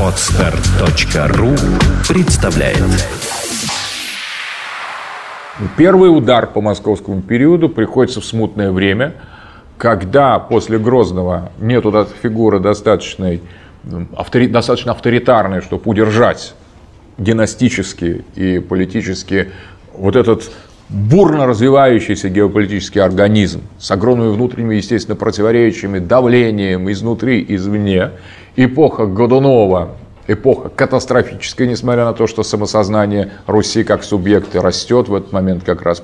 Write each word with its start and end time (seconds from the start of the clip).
Отстар.ру 0.00 1.54
представляет. 2.08 2.82
Первый 5.76 6.16
удар 6.16 6.46
по 6.46 6.60
московскому 6.60 7.22
периоду 7.22 7.68
приходится 7.68 8.20
в 8.20 8.24
смутное 8.24 8.70
время, 8.70 9.14
когда 9.78 10.38
после 10.38 10.78
Грозного 10.78 11.50
нет 11.58 11.86
этой 11.86 12.06
фигуры 12.22 12.60
достаточной, 12.60 13.42
автори, 14.14 14.46
достаточно 14.46 14.92
авторитарной, 14.92 15.62
чтобы 15.62 15.82
удержать 15.86 16.54
династически 17.18 18.24
и 18.34 18.58
политически 18.58 19.52
вот 19.94 20.16
этот 20.16 20.50
бурно 20.88 21.46
развивающийся 21.46 22.28
геополитический 22.28 23.00
организм 23.00 23.62
с 23.78 23.90
огромными 23.90 24.32
внутренними, 24.32 24.76
естественно, 24.76 25.16
противоречиями, 25.16 25.98
давлением 25.98 26.90
изнутри, 26.90 27.44
извне. 27.48 28.12
Эпоха 28.56 29.06
Годунова, 29.06 29.96
эпоха 30.28 30.68
катастрофическая, 30.68 31.66
несмотря 31.66 32.04
на 32.04 32.12
то, 32.12 32.26
что 32.26 32.42
самосознание 32.42 33.32
Руси 33.46 33.84
как 33.84 34.04
субъекта 34.04 34.62
растет. 34.62 35.08
В 35.08 35.14
этот 35.14 35.32
момент 35.32 35.64
как 35.64 35.82
раз 35.82 36.02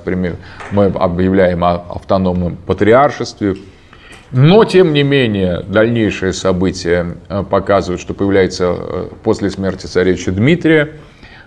мы 0.71 0.85
объявляем 0.85 1.63
о 1.63 1.75
автономном 1.89 2.57
патриаршестве. 2.57 3.55
Но, 4.31 4.65
тем 4.65 4.93
не 4.93 5.03
менее, 5.03 5.61
дальнейшие 5.61 6.33
события 6.33 7.17
э, 7.29 7.43
показывают, 7.47 8.01
что 8.01 8.15
появляется 8.15 8.75
э, 8.75 9.07
после 9.23 9.51
смерти 9.51 9.85
царевича 9.85 10.31
Дмитрия– 10.31 10.93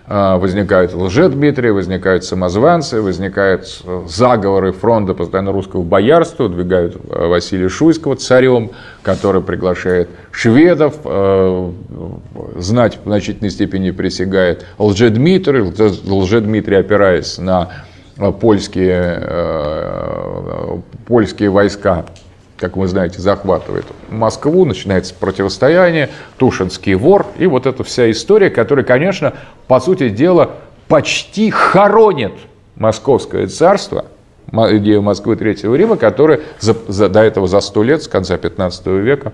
возникают 0.07 0.93
лже-Дмитрии, 0.93 1.69
возникают 1.69 2.23
самозванцы, 2.23 3.01
возникают 3.01 3.81
э, 3.83 4.03
заговоры 4.07 4.71
фронта 4.71 5.13
постоянно 5.13 5.51
русского 5.51 5.83
боярства, 5.83 6.47
двигают 6.47 6.95
э, 6.95 7.27
Василия 7.27 7.67
Шуйского 7.67 8.15
царем, 8.15 8.71
который 9.01 9.41
приглашает 9.41 10.07
шведов, 10.31 10.95
э, 11.03 11.71
знать 12.55 12.99
в 13.03 13.07
значительной 13.07 13.49
степени 13.49 13.91
присягает 13.91 14.65
лже-Дмитрий, 14.77 15.73
лже-Дмитрий, 16.09 16.77
опираясь 16.77 17.37
на 17.37 17.69
польские, 18.39 19.21
польские 21.05 21.49
войска, 21.49 22.05
как 22.57 22.75
вы 22.75 22.87
знаете, 22.87 23.21
захватывает 23.21 23.85
Москву, 24.09 24.65
начинается 24.65 25.13
противостояние, 25.13 26.09
Тушинский 26.37 26.95
вор, 26.95 27.27
и 27.37 27.45
вот 27.45 27.65
эта 27.65 27.83
вся 27.83 28.09
история, 28.11 28.49
которая, 28.49 28.83
конечно, 28.83 29.33
по 29.67 29.79
сути 29.79 30.09
дела, 30.09 30.51
почти 30.87 31.51
хоронит 31.51 32.33
Московское 32.75 33.47
царство, 33.47 34.05
идею 34.51 35.01
Москвы 35.01 35.35
Третьего 35.35 35.75
Рима, 35.75 35.97
которая 35.97 36.41
за, 36.59 36.75
за, 36.87 37.09
до 37.09 37.21
этого 37.21 37.47
за 37.47 37.59
сто 37.59 37.83
лет, 37.83 38.03
с 38.03 38.07
конца 38.07 38.37
15 38.37 38.87
века, 38.87 39.33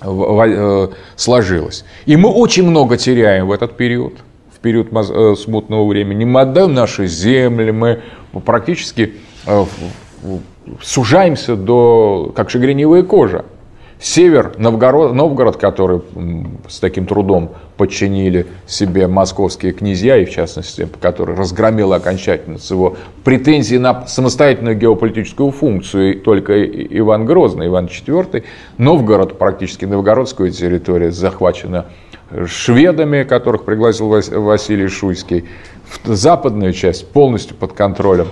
в, 0.00 0.12
в, 0.12 0.44
э, 0.46 0.88
сложилась. 1.16 1.84
И 2.04 2.16
мы 2.16 2.28
очень 2.28 2.68
много 2.68 2.96
теряем 2.96 3.46
в 3.46 3.52
этот 3.52 3.76
период, 3.76 4.14
в 4.54 4.58
период 4.58 4.88
э, 4.92 5.34
смутного 5.36 5.86
времени. 5.86 6.24
Мы 6.24 6.42
отдаем 6.42 6.74
наши 6.74 7.06
земли, 7.06 7.70
мы 7.70 8.02
практически 8.44 9.14
э, 9.46 9.64
сужаемся 10.82 11.56
до, 11.56 12.32
как 12.34 12.50
шагреневая 12.50 13.02
кожа. 13.02 13.44
Север, 14.00 14.52
Новгород, 14.58 15.14
Новгород, 15.14 15.56
который 15.56 16.02
с 16.68 16.78
таким 16.78 17.06
трудом 17.06 17.52
подчинили 17.76 18.46
себе 18.66 19.06
московские 19.06 19.72
князья, 19.72 20.18
и 20.18 20.26
в 20.26 20.30
частности, 20.30 20.86
который 21.00 21.34
разгромил 21.34 21.92
окончательно 21.92 22.58
с 22.58 22.70
его 22.70 22.96
претензии 23.22 23.76
на 23.76 24.06
самостоятельную 24.06 24.76
геополитическую 24.76 25.50
функцию 25.52 26.20
только 26.20 26.64
Иван 26.64 27.24
Грозный, 27.24 27.68
Иван 27.68 27.86
IV. 27.86 28.44
Новгород, 28.76 29.38
практически 29.38 29.86
новгородская 29.86 30.50
территория, 30.50 31.10
захвачена 31.10 31.86
шведами, 32.46 33.22
которых 33.22 33.64
пригласил 33.64 34.08
Василий 34.08 34.88
Шуйский. 34.88 35.44
Западная 36.04 36.72
часть 36.72 37.08
полностью 37.08 37.56
под 37.56 37.72
контролем 37.72 38.28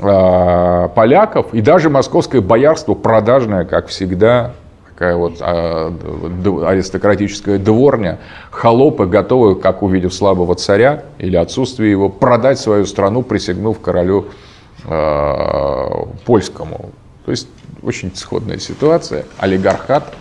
поляков, 0.00 1.52
и 1.52 1.60
даже 1.60 1.90
московское 1.90 2.40
боярство 2.40 2.94
продажное, 2.94 3.64
как 3.64 3.88
всегда, 3.88 4.52
такая 5.00 5.16
вот 5.16 5.38
а, 5.40 5.94
аристократическая 6.66 7.58
дворня, 7.58 8.18
холопы, 8.50 9.06
готовы, 9.06 9.56
как 9.56 9.82
увидев 9.82 10.12
слабого 10.12 10.54
царя 10.54 11.04
или 11.18 11.36
отсутствие 11.36 11.90
его, 11.90 12.08
продать 12.08 12.58
свою 12.58 12.84
страну, 12.84 13.22
присягнув 13.22 13.80
королю 13.80 14.26
э, 14.84 15.86
польскому. 16.26 16.90
То 17.24 17.30
есть 17.30 17.48
очень 17.82 18.14
сходная 18.14 18.58
ситуация, 18.58 19.24
олигархат, 19.38 20.12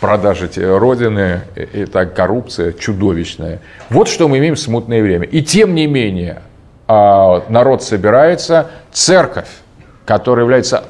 продажа 0.00 0.48
родины, 0.56 1.42
так 1.92 2.14
коррупция 2.14 2.72
чудовищная. 2.72 3.60
Вот 3.90 4.08
что 4.08 4.26
мы 4.26 4.38
имеем 4.38 4.56
в 4.56 4.60
смутное 4.60 5.02
время. 5.02 5.26
И 5.26 5.42
тем 5.42 5.74
не 5.74 5.86
менее, 5.86 6.42
народ 6.88 7.82
собирается, 7.82 8.70
церковь, 8.92 9.48
которая 10.04 10.44
является 10.44 10.84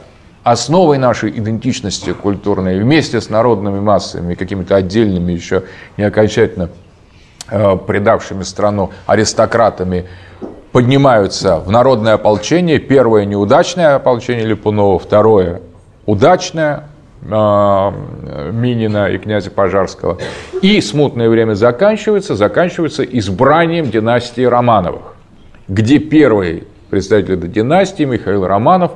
основой 0.46 0.96
нашей 0.98 1.30
идентичности 1.30 2.12
культурной, 2.12 2.78
вместе 2.78 3.20
с 3.20 3.30
народными 3.30 3.80
массами, 3.80 4.34
какими-то 4.34 4.76
отдельными 4.76 5.32
еще 5.32 5.64
не 5.96 6.04
окончательно 6.04 6.68
э, 7.50 7.76
предавшими 7.76 8.44
страну 8.44 8.92
аристократами, 9.06 10.06
поднимаются 10.70 11.58
в 11.58 11.68
народное 11.68 12.14
ополчение. 12.14 12.78
Первое 12.78 13.24
неудачное 13.24 13.96
ополчение 13.96 14.46
Липунова, 14.46 15.00
второе 15.00 15.62
удачное 16.04 16.84
э, 17.22 17.92
Минина 18.52 19.10
и 19.10 19.18
князя 19.18 19.50
Пожарского. 19.50 20.18
И 20.62 20.80
смутное 20.80 21.28
время 21.28 21.54
заканчивается, 21.54 22.36
заканчивается 22.36 23.02
избранием 23.02 23.90
династии 23.90 24.44
Романовых, 24.44 25.15
где 25.68 25.98
первый 25.98 26.64
представитель 26.90 27.34
этой 27.34 27.48
династии, 27.48 28.04
Михаил 28.04 28.46
Романов, 28.46 28.92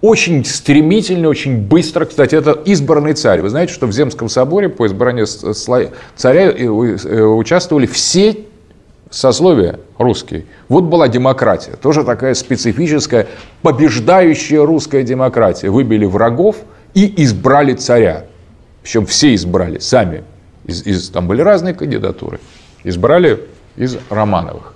очень 0.00 0.44
стремительно, 0.44 1.28
очень 1.28 1.58
быстро. 1.58 2.04
Кстати, 2.04 2.34
это 2.34 2.52
избранный 2.64 3.14
царь. 3.14 3.40
Вы 3.40 3.48
знаете, 3.50 3.72
что 3.72 3.86
в 3.86 3.92
Земском 3.92 4.28
соборе 4.28 4.68
по 4.68 4.86
избранию 4.86 5.26
царя 5.26 6.50
э, 6.50 6.56
э, 6.56 7.22
участвовали 7.22 7.86
все 7.86 8.36
сословия 9.10 9.78
русские. 9.98 10.46
Вот 10.68 10.84
была 10.84 11.06
демократия, 11.06 11.72
тоже 11.80 12.02
такая 12.02 12.34
специфическая, 12.34 13.28
побеждающая 13.62 14.62
русская 14.62 15.04
демократия. 15.04 15.70
Выбили 15.70 16.04
врагов 16.04 16.56
и 16.94 17.22
избрали 17.22 17.74
царя. 17.74 18.24
Причем 18.82 19.06
все 19.06 19.34
избрали 19.34 19.78
сами. 19.78 20.24
Из, 20.64 20.84
из, 20.84 21.10
там 21.10 21.28
были 21.28 21.42
разные 21.42 21.74
кандидатуры. 21.74 22.40
Избрали 22.82 23.40
из 23.76 23.98
Романовых 24.10 24.71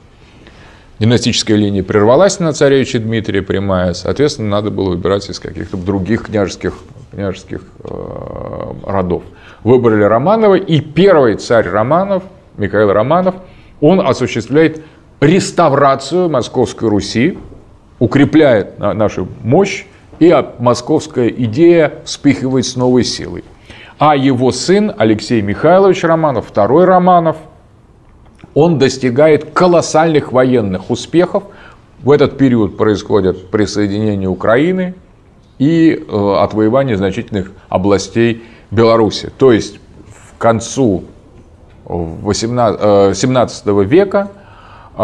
династическая 0.98 1.56
линия 1.56 1.82
прервалась 1.82 2.40
на 2.40 2.52
царевича 2.52 2.98
Дмитрия 2.98 3.42
прямая, 3.42 3.92
соответственно, 3.94 4.48
надо 4.48 4.70
было 4.70 4.90
выбирать 4.90 5.28
из 5.28 5.38
каких-то 5.38 5.76
других 5.76 6.24
княжеских, 6.24 6.74
княжеских 7.12 7.62
э, 7.84 8.72
родов. 8.84 9.22
Выбрали 9.62 10.02
Романова, 10.04 10.54
и 10.54 10.80
первый 10.80 11.36
царь 11.36 11.68
Романов, 11.68 12.22
Михаил 12.56 12.92
Романов, 12.92 13.34
он 13.80 14.00
осуществляет 14.00 14.82
реставрацию 15.20 16.28
Московской 16.28 16.88
Руси, 16.88 17.38
укрепляет 17.98 18.78
нашу 18.78 19.28
мощь, 19.42 19.84
и 20.18 20.34
московская 20.58 21.28
идея 21.28 21.94
вспыхивает 22.04 22.64
с 22.64 22.76
новой 22.76 23.04
силой. 23.04 23.44
А 23.98 24.16
его 24.16 24.50
сын 24.50 24.92
Алексей 24.96 25.42
Михайлович 25.42 26.04
Романов, 26.04 26.46
второй 26.48 26.84
Романов– 26.84 27.36
он 28.56 28.78
достигает 28.78 29.52
колоссальных 29.52 30.32
военных 30.32 30.90
успехов. 30.90 31.44
В 32.02 32.10
этот 32.10 32.38
период 32.38 32.78
происходит 32.78 33.50
присоединение 33.50 34.30
Украины 34.30 34.94
и 35.58 35.90
э, 35.92 36.36
отвоевание 36.40 36.96
значительных 36.96 37.52
областей 37.68 38.44
Беларуси. 38.70 39.30
То 39.36 39.52
есть 39.52 39.78
в 40.08 40.38
концу 40.38 41.04
18, 41.84 43.14
17 43.14 43.66
э, 43.66 43.84
века 43.84 44.30
э, 44.96 45.02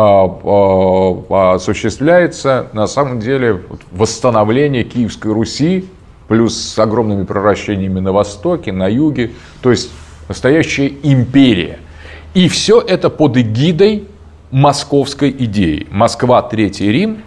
осуществляется 1.28 2.68
на 2.72 2.86
самом 2.86 3.20
деле 3.20 3.64
восстановление 3.90 4.84
Киевской 4.84 5.30
Руси, 5.30 5.90
плюс 6.26 6.58
с 6.58 6.78
огромными 6.78 7.24
превращениями 7.24 8.00
на 8.00 8.12
востоке, 8.12 8.72
на 8.72 8.88
юге, 8.88 9.32
то 9.60 9.70
есть 9.70 9.90
настоящая 10.26 10.90
империя– 11.02 11.80
и 12.34 12.48
все 12.48 12.80
это 12.80 13.10
под 13.10 13.36
эгидой 13.36 14.08
московской 14.50 15.30
идеи. 15.30 15.86
Москва, 15.90 16.42
Третий 16.42 16.90
Рим. 16.90 17.22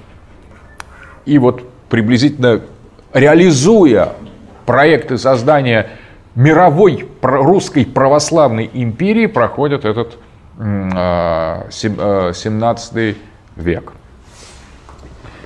И 1.26 1.38
вот 1.38 1.68
приблизительно 1.90 2.62
реализуя 3.14 4.14
проекты 4.66 5.18
создания 5.18 5.90
мировой 6.36 7.08
русской 7.22 7.86
православной 7.86 8.70
империи, 8.74 9.26
проходит 9.26 9.86
этот 9.86 10.18
17 10.58 11.98
а, 11.98 13.14
век. 13.56 13.94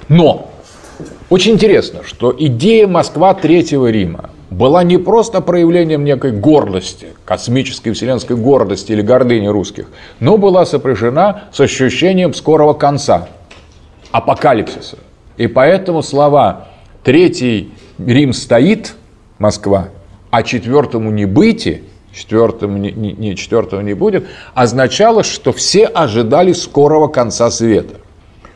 Но 0.07 0.51
очень 1.29 1.53
интересно, 1.53 2.03
что 2.03 2.35
идея 2.37 2.87
Москва 2.87 3.33
Третьего 3.33 3.89
Рима 3.89 4.28
была 4.49 4.83
не 4.83 4.97
просто 4.97 5.41
проявлением 5.41 6.03
некой 6.03 6.31
гордости, 6.31 7.07
космической 7.25 7.91
вселенской 7.91 8.35
гордости 8.35 8.91
или 8.91 9.01
гордыни 9.01 9.47
русских, 9.47 9.87
но 10.19 10.37
была 10.37 10.65
сопряжена 10.65 11.45
с 11.51 11.59
ощущением 11.59 12.33
скорого 12.33 12.73
конца, 12.73 13.29
апокалипсиса. 14.11 14.97
И 15.37 15.47
поэтому 15.47 16.01
слова 16.01 16.67
«Третий 17.03 17.71
Рим 17.97 18.33
стоит», 18.33 18.95
Москва, 19.37 19.89
а 20.31 20.43
четвертому 20.43 21.11
не 21.11 21.25
быть, 21.25 21.81
четвертому 22.11 22.77
не, 22.77 22.91
не, 22.91 23.13
не, 23.13 23.35
четвертого 23.35 23.81
не 23.81 23.93
будет, 23.93 24.27
означало, 24.53 25.23
что 25.23 25.53
все 25.53 25.85
ожидали 25.85 26.51
скорого 26.51 27.07
конца 27.07 27.49
света. 27.51 27.95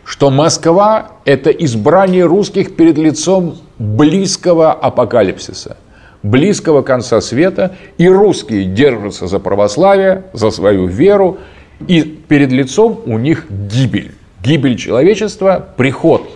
Что 0.04 0.30
Москва– 0.30 1.12
это 1.26 1.50
избрание 1.52 2.26
русских 2.26 2.76
перед 2.76 2.98
лицом 2.98 3.56
близкого 3.80 4.72
апокалипсиса, 4.72 5.78
близкого 6.22 6.82
конца 6.82 7.22
света, 7.22 7.76
и 7.98 8.08
русские 8.08 8.66
держатся 8.66 9.28
за 9.28 9.40
православие, 9.40 10.24
за 10.34 10.52
свою 10.52 10.88
веру, 10.88 11.40
и 11.88 12.02
перед 12.02 12.52
лицом 12.52 13.02
у 13.06 13.18
них 13.18 13.46
гибель. 13.50 14.14
Гибель 14.42 14.78
человечества, 14.78 15.66
приход 15.78 16.30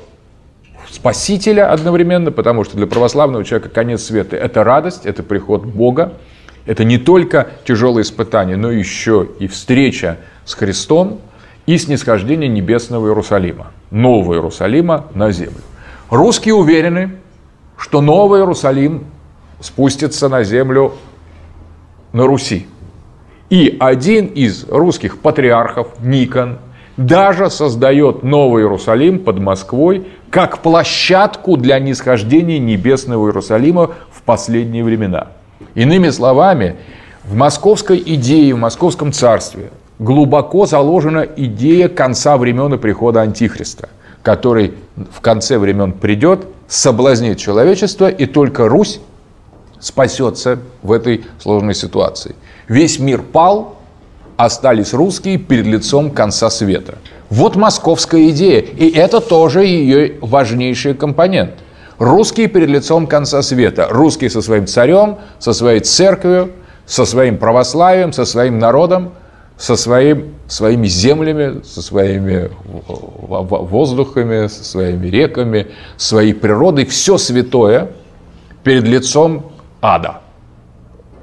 Спасителя 0.89 1.71
одновременно, 1.71 2.31
потому 2.31 2.63
что 2.63 2.77
для 2.77 2.87
православного 2.87 3.43
человека 3.43 3.69
конец 3.69 4.03
света– 4.03 4.35
это 4.37 4.63
радость, 4.63 5.05
это 5.05 5.21
приход 5.21 5.65
Бога, 5.65 6.13
это 6.65 6.83
не 6.83 6.97
только 6.97 7.49
тяжелые 7.65 8.03
испытания, 8.03 8.55
но 8.55 8.71
еще 8.71 9.27
и 9.39 9.47
встреча 9.47 10.17
с 10.45 10.53
Христом 10.53 11.19
и 11.65 11.77
снисхождение 11.77 12.49
небесного 12.49 13.07
Иерусалима, 13.07 13.73
нового 13.91 14.35
Иерусалима 14.35 15.07
на 15.13 15.31
землю. 15.31 15.61
Русские 16.09 16.55
уверены, 16.55 17.17
что 17.77 18.01
новый 18.01 18.41
Иерусалим 18.41 19.05
спустится 19.59 20.29
на 20.29 20.43
землю 20.43 20.93
на 22.11 22.25
Руси. 22.25 22.67
И 23.49 23.77
один 23.79 24.25
из 24.25 24.65
русских 24.67 25.19
патриархов, 25.19 25.87
Никон, 26.01 26.57
даже 26.97 27.49
создает 27.51 28.23
Новый 28.23 28.63
Иерусалим 28.63 29.19
под 29.19 29.39
Москвой 29.39 30.07
как 30.31 30.59
площадку 30.59 31.55
для 31.55 31.79
нисхождения 31.79 32.59
небесного 32.59 33.27
Иерусалима 33.27 33.91
в 34.11 34.23
последние 34.23 34.83
времена. 34.83 35.27
Иными 35.75 36.09
словами, 36.09 36.75
в 37.23 37.35
московской 37.35 38.01
идее, 38.03 38.55
в 38.55 38.57
московском 38.57 39.13
царстве 39.13 39.69
глубоко 39.99 40.65
заложена 40.65 41.25
идея 41.37 41.87
конца 41.87 42.37
времен 42.37 42.73
и 42.73 42.77
прихода 42.77 43.21
Антихриста, 43.21 43.89
который 44.23 44.73
в 45.11 45.21
конце 45.21 45.57
времен 45.57 45.93
придет, 45.93 46.47
соблазнит 46.67 47.37
человечество, 47.37 48.09
и 48.09 48.25
только 48.25 48.67
Русь 48.67 48.99
спасется 49.79 50.59
в 50.81 50.91
этой 50.91 51.25
сложной 51.39 51.75
ситуации. 51.75 52.35
Весь 52.67 52.99
мир 52.99 53.21
пал, 53.21 53.77
остались 54.37 54.93
русские 54.93 55.37
перед 55.37 55.65
лицом 55.65 56.11
конца 56.11 56.49
света. 56.49 56.99
Вот 57.29 57.55
московская 57.55 58.29
идея, 58.29 58.61
и 58.61 58.89
это 58.89 59.19
тоже 59.19 59.65
ее 59.65 60.13
важнейший 60.21 60.93
компонент. 60.93 61.51
Русские 61.97 62.47
перед 62.47 62.69
лицом 62.69 63.07
конца 63.07 63.41
света. 63.41 63.87
Русские 63.89 64.29
со 64.29 64.41
своим 64.41 64.67
царем, 64.67 65.17
со 65.39 65.53
своей 65.53 65.79
церковью, 65.79 66.51
со 66.85 67.05
своим 67.05 67.37
православием, 67.37 68.13
со 68.13 68.23
своим 68.23 68.59
народом, 68.59 69.13
со 69.57 69.75
своим, 69.75 70.35
своими 70.47 70.87
землями, 70.87 71.63
со 71.63 71.81
своими 71.81 72.49
воздухами, 72.77 74.47
со 74.47 74.63
своими 74.63 75.07
реками, 75.07 75.67
своей 75.97 76.33
природой. 76.33 76.85
Все 76.85 77.17
святое 77.17 77.89
перед 78.63 78.83
лицом 78.83 79.51
ада. 79.81 80.21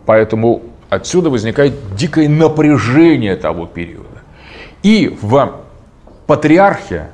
Поэтому 0.05 0.63
отсюда 0.91 1.31
возникает 1.31 1.75
дикое 1.97 2.29
напряжение 2.29 3.37
того 3.37 3.67
периода. 3.67 4.09
И 4.83 5.17
в 5.23 5.53
патриархе 6.27 7.11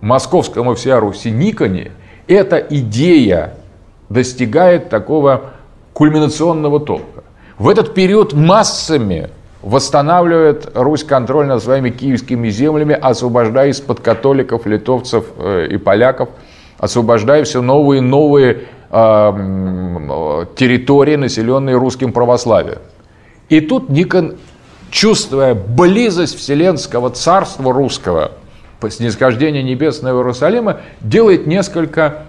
московском 0.00 0.70
и 0.70 0.74
всея 0.76 1.00
Руси 1.00 1.30
Никоне 1.30 1.90
эта 2.26 2.56
идея 2.58 3.54
достигает 4.08 4.88
такого 4.88 5.50
кульминационного 5.92 6.80
толка. 6.80 7.24
В 7.58 7.68
этот 7.68 7.94
период 7.94 8.32
массами 8.32 9.30
восстанавливает 9.62 10.70
Русь 10.74 11.04
контроль 11.04 11.46
над 11.46 11.62
своими 11.62 11.90
киевскими 11.90 12.48
землями, 12.48 12.94
освобождая 12.94 13.68
из-под 13.70 14.00
католиков, 14.00 14.66
литовцев 14.66 15.26
э, 15.36 15.68
и 15.70 15.76
поляков, 15.76 16.30
освобождая 16.78 17.44
все 17.44 17.60
новые 17.60 17.98
и 17.98 18.00
новые 18.00 18.62
э, 18.90 20.46
территории, 20.56 21.16
населенные 21.16 21.76
русским 21.76 22.12
православием. 22.12 22.78
И 23.50 23.60
тут 23.60 23.90
Никон, 23.90 24.36
чувствуя 24.90 25.54
близость 25.54 26.38
Вселенского 26.38 27.10
царства 27.10 27.72
русского, 27.72 28.32
снисхождения 28.88 29.62
небесного 29.62 30.20
Иерусалима, 30.20 30.80
делает 31.02 31.46
несколько, 31.46 32.24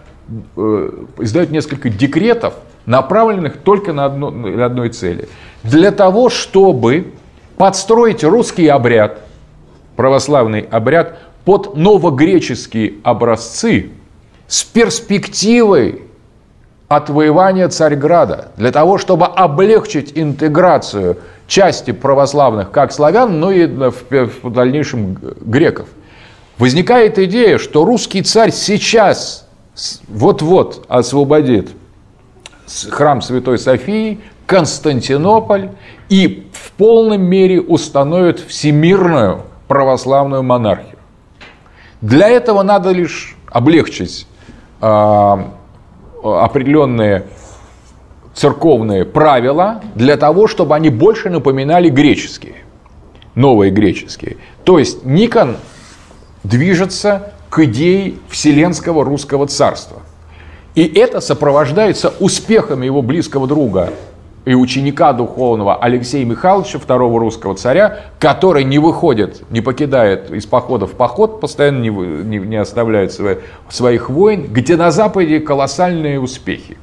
э, 0.57 0.89
издает 1.19 1.51
несколько 1.51 1.89
декретов, 1.89 2.56
направленных 2.86 3.56
только 3.57 3.94
на, 3.94 4.06
одно, 4.06 4.31
на 4.31 4.66
одной 4.66 4.89
цели. 4.89 5.30
Для 5.63 5.92
того, 5.92 6.30
чтобы 6.30 7.13
подстроить 7.57 8.24
русский 8.24 8.68
обряд, 8.68 9.19
православный 9.95 10.62
обряд, 10.62 11.19
под 11.45 11.75
новогреческие 11.75 12.95
образцы 13.03 13.89
с 14.48 14.63
перспективой 14.63 16.03
отвоевания 16.88 17.69
Царьграда, 17.69 18.51
для 18.57 18.71
того, 18.71 18.98
чтобы 18.98 19.25
облегчить 19.25 20.12
интеграцию 20.15 21.18
части 21.48 21.92
православных 21.92 22.71
как 22.71 22.92
славян, 22.92 23.39
но 23.39 23.51
и 23.51 23.65
в, 23.65 24.51
дальнейшем 24.51 25.13
греков. 25.42 25.88
Возникает 26.57 27.18
идея, 27.18 27.57
что 27.57 27.86
русский 27.86 28.21
царь 28.24 28.51
сейчас 28.51 29.48
вот-вот 30.07 30.86
освободит 30.89 31.69
храм 32.89 33.21
Святой 33.21 33.57
Софии, 33.57 34.19
Константинополь 34.51 35.69
и 36.09 36.45
в 36.51 36.74
полном 36.74 37.21
мере 37.21 37.62
установит 37.62 38.42
всемирную 38.42 39.44
православную 39.69 40.44
монархию. 40.44 40.98
Для 42.01 42.27
этого 42.27 42.62
надо 42.62 42.92
лишь 42.92 43.38
облегчить 43.50 44.27
э, 44.81 45.38
определенные 46.21 47.27
церковные 48.33 49.06
правила 49.06 49.80
для 49.95 50.18
того, 50.18 50.48
чтобы 50.48 50.75
они 50.75 50.89
больше 50.89 51.30
напоминали 51.30 51.88
греческие, 51.88 52.56
новые 53.36 53.72
греческие. 53.72 54.36
То 54.65 54.79
есть 54.79 55.05
Никон 55.05 55.55
движется 56.43 57.31
к 57.50 57.60
идее 57.63 58.15
Вселенского 58.27 59.05
русского 59.05 59.48
царства. 59.48 60.01
И 60.75 60.84
это 60.84 61.22
сопровождается 61.22 62.13
успехами 62.20 62.86
его 62.86 63.01
близкого 63.01 63.48
друга 63.48 63.93
и 64.45 64.55
ученика 64.55 65.13
духовного 65.13 65.75
Алексея 65.75 66.25
Михайловича, 66.25 66.79
второго 66.79 67.19
русского 67.19 67.55
царя, 67.55 68.00
который 68.19 68.63
не 68.63 68.79
выходит, 68.79 69.43
не 69.51 69.62
покидает 69.62 70.31
из 70.31 70.45
похода 70.45 70.88
в 70.88 70.93
поход, 70.93 71.39
постоянно 71.39 71.79
не, 71.79 71.89
не, 71.89 72.38
не 72.39 72.55
оставляет 72.55 73.13
свои, 73.13 73.36
своих 73.69 74.10
войн, 74.10 74.48
где 74.51 74.77
на 74.77 74.91
Западе 74.91 75.39
колоссальные 75.39 76.19
успехи. 76.19 76.77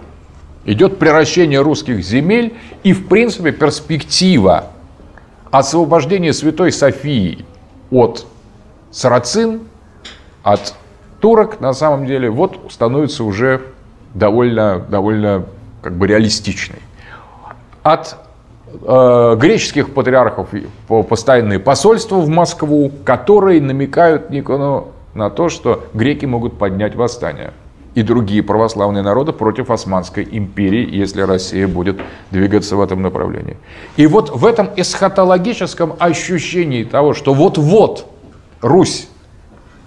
Идет 0.64 0.98
превращение 0.98 1.60
русских 1.60 2.04
земель 2.04 2.54
и, 2.84 2.92
в 2.92 3.08
принципе, 3.08 3.50
перспектива 3.52 4.66
освобождения 5.50 6.32
Святой 6.32 6.70
Софии 6.70 7.44
от 7.90 8.26
сарацин, 8.90 9.62
от 10.42 10.74
турок, 11.20 11.60
на 11.60 11.72
самом 11.72 12.06
деле, 12.06 12.30
вот 12.30 12.58
становится 12.70 13.24
уже 13.24 13.62
довольно, 14.14 14.78
довольно 14.78 15.46
как 15.82 15.96
бы 15.96 16.06
реалистичной. 16.06 16.78
От 17.82 18.16
э, 18.86 19.36
греческих 19.38 19.94
патриархов 19.94 20.48
по 20.86 21.02
постоянные 21.02 21.58
посольства 21.58 22.16
в 22.16 22.28
Москву, 22.28 22.92
которые 23.04 23.60
намекают 23.60 24.30
Никону 24.30 24.88
на 25.14 25.30
то, 25.30 25.48
что 25.48 25.84
греки 25.94 26.26
могут 26.26 26.58
поднять 26.58 26.94
восстание 26.94 27.52
и 27.94 28.02
другие 28.02 28.44
православные 28.44 29.02
народы 29.02 29.32
против 29.32 29.70
Османской 29.70 30.26
империи, 30.30 30.88
если 30.88 31.22
Россия 31.22 31.66
будет 31.66 32.00
двигаться 32.30 32.76
в 32.76 32.80
этом 32.80 33.02
направлении. 33.02 33.56
И 33.96 34.06
вот 34.06 34.30
в 34.30 34.46
этом 34.46 34.70
эсхатологическом 34.76 35.94
ощущении 35.98 36.84
того, 36.84 37.12
что 37.12 37.34
вот-вот 37.34 38.06
Русь 38.60 39.08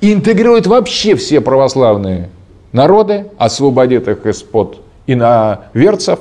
интегрирует 0.02 0.68
вообще 0.68 1.16
все 1.16 1.40
православные 1.40 2.30
народы, 2.74 3.28
освободит 3.38 4.10
их 4.10 4.26
из-под 4.26 4.82
иноверцев, 5.08 6.20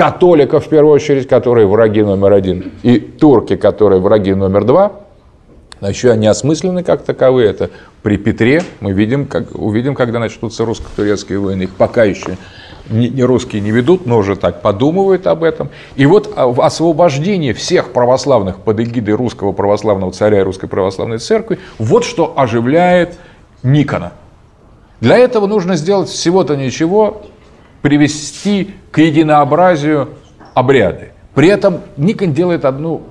католиков 0.00 0.64
в 0.64 0.68
первую 0.70 0.94
очередь, 0.94 1.28
которые 1.28 1.66
враги 1.66 2.00
номер 2.00 2.32
один, 2.32 2.72
и 2.82 2.98
турки, 2.98 3.56
которые 3.56 4.00
враги 4.00 4.32
номер 4.32 4.64
два, 4.64 4.92
еще 5.82 6.10
они 6.10 6.26
осмыслены 6.26 6.82
как 6.82 7.02
таковые. 7.02 7.50
Это 7.50 7.68
при 8.02 8.16
Петре 8.16 8.62
мы 8.80 8.92
видим, 8.92 9.26
как, 9.26 9.54
увидим, 9.54 9.94
когда 9.94 10.18
начнутся 10.18 10.64
русско-турецкие 10.64 11.38
войны. 11.38 11.64
Их 11.64 11.74
пока 11.74 12.04
еще 12.04 12.38
не 12.88 13.22
русские 13.22 13.60
не 13.60 13.72
ведут, 13.72 14.06
но 14.06 14.16
уже 14.16 14.36
так 14.36 14.62
подумывают 14.62 15.26
об 15.26 15.44
этом. 15.44 15.68
И 15.96 16.06
вот 16.06 16.32
а, 16.34 16.50
освобождение 16.64 17.52
всех 17.52 17.92
православных 17.92 18.56
под 18.60 18.80
эгидой 18.80 19.12
русского 19.12 19.52
православного 19.52 20.12
царя 20.12 20.40
и 20.40 20.42
русской 20.42 20.66
православной 20.66 21.18
церкви, 21.18 21.58
вот 21.78 22.04
что 22.04 22.32
оживляет 22.38 23.18
Никона. 23.62 24.14
Для 25.02 25.18
этого 25.18 25.46
нужно 25.46 25.76
сделать 25.76 26.08
всего-то 26.08 26.56
ничего, 26.56 27.20
привести 27.82 28.74
к 28.90 28.98
единообразию 28.98 30.10
обряды. 30.54 31.12
При 31.34 31.48
этом 31.48 31.80
Никон 31.96 32.32
делает 32.32 32.64
одну 32.64 33.02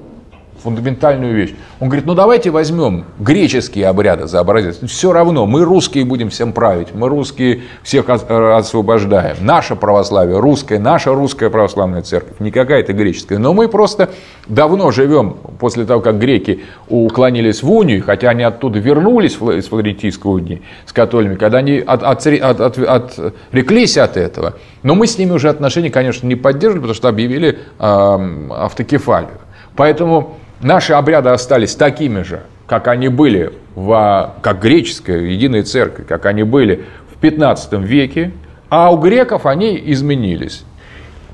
фундаментальную 0.63 1.33
вещь. 1.33 1.55
Он 1.79 1.87
говорит, 1.87 2.05
ну 2.05 2.13
давайте 2.13 2.49
возьмем 2.49 3.05
греческие 3.19 3.87
обряды 3.87 4.27
за 4.27 4.39
образец. 4.39 4.79
Все 4.83 5.13
равно, 5.13 5.45
мы 5.45 5.63
русские 5.63 6.05
будем 6.05 6.29
всем 6.29 6.53
править, 6.53 6.89
мы 6.93 7.09
русские 7.09 7.61
всех 7.83 8.09
освобождаем. 8.09 9.37
Наше 9.41 9.75
православие, 9.75 10.39
русское, 10.39 10.79
наша 10.79 11.13
русская 11.13 11.49
православная 11.49 12.01
церковь, 12.01 12.39
не 12.39 12.51
какая-то 12.51 12.93
греческая. 12.93 13.39
Но 13.39 13.53
мы 13.53 13.67
просто 13.67 14.09
давно 14.47 14.91
живем, 14.91 15.37
после 15.59 15.85
того, 15.85 16.01
как 16.01 16.19
греки 16.19 16.61
уклонились 16.87 17.63
в 17.63 17.71
унию, 17.71 18.03
хотя 18.03 18.29
они 18.29 18.43
оттуда 18.43 18.79
вернулись 18.79 19.35
из 19.35 19.67
Флорентийской 19.67 20.31
унии 20.31 20.61
с 20.85 20.93
католиками, 20.93 21.35
когда 21.35 21.59
они 21.59 21.79
от, 21.79 22.03
от, 22.03 22.25
от, 22.27 22.79
от, 22.79 23.19
отреклись 23.51 23.97
от 23.97 24.17
этого. 24.17 24.55
Но 24.83 24.95
мы 24.95 25.07
с 25.07 25.17
ними 25.17 25.31
уже 25.31 25.49
отношения, 25.49 25.89
конечно, 25.89 26.27
не 26.27 26.35
поддерживали, 26.35 26.81
потому 26.81 26.95
что 26.95 27.09
объявили 27.09 27.59
э, 27.79 28.47
автокефалию. 28.51 29.39
Поэтому 29.75 30.37
Наши 30.61 30.93
обряды 30.93 31.29
остались 31.29 31.75
такими 31.75 32.21
же, 32.23 32.41
как 32.67 32.87
они 32.87 33.07
были, 33.07 33.53
в, 33.75 34.35
как 34.41 34.61
греческая 34.61 35.19
единая 35.21 35.63
церковь, 35.63 36.05
как 36.07 36.25
они 36.25 36.43
были 36.43 36.85
в 37.13 37.17
15 37.19 37.73
веке, 37.79 38.33
а 38.69 38.91
у 38.91 38.97
греков 38.97 39.45
они 39.45 39.81
изменились. 39.85 40.63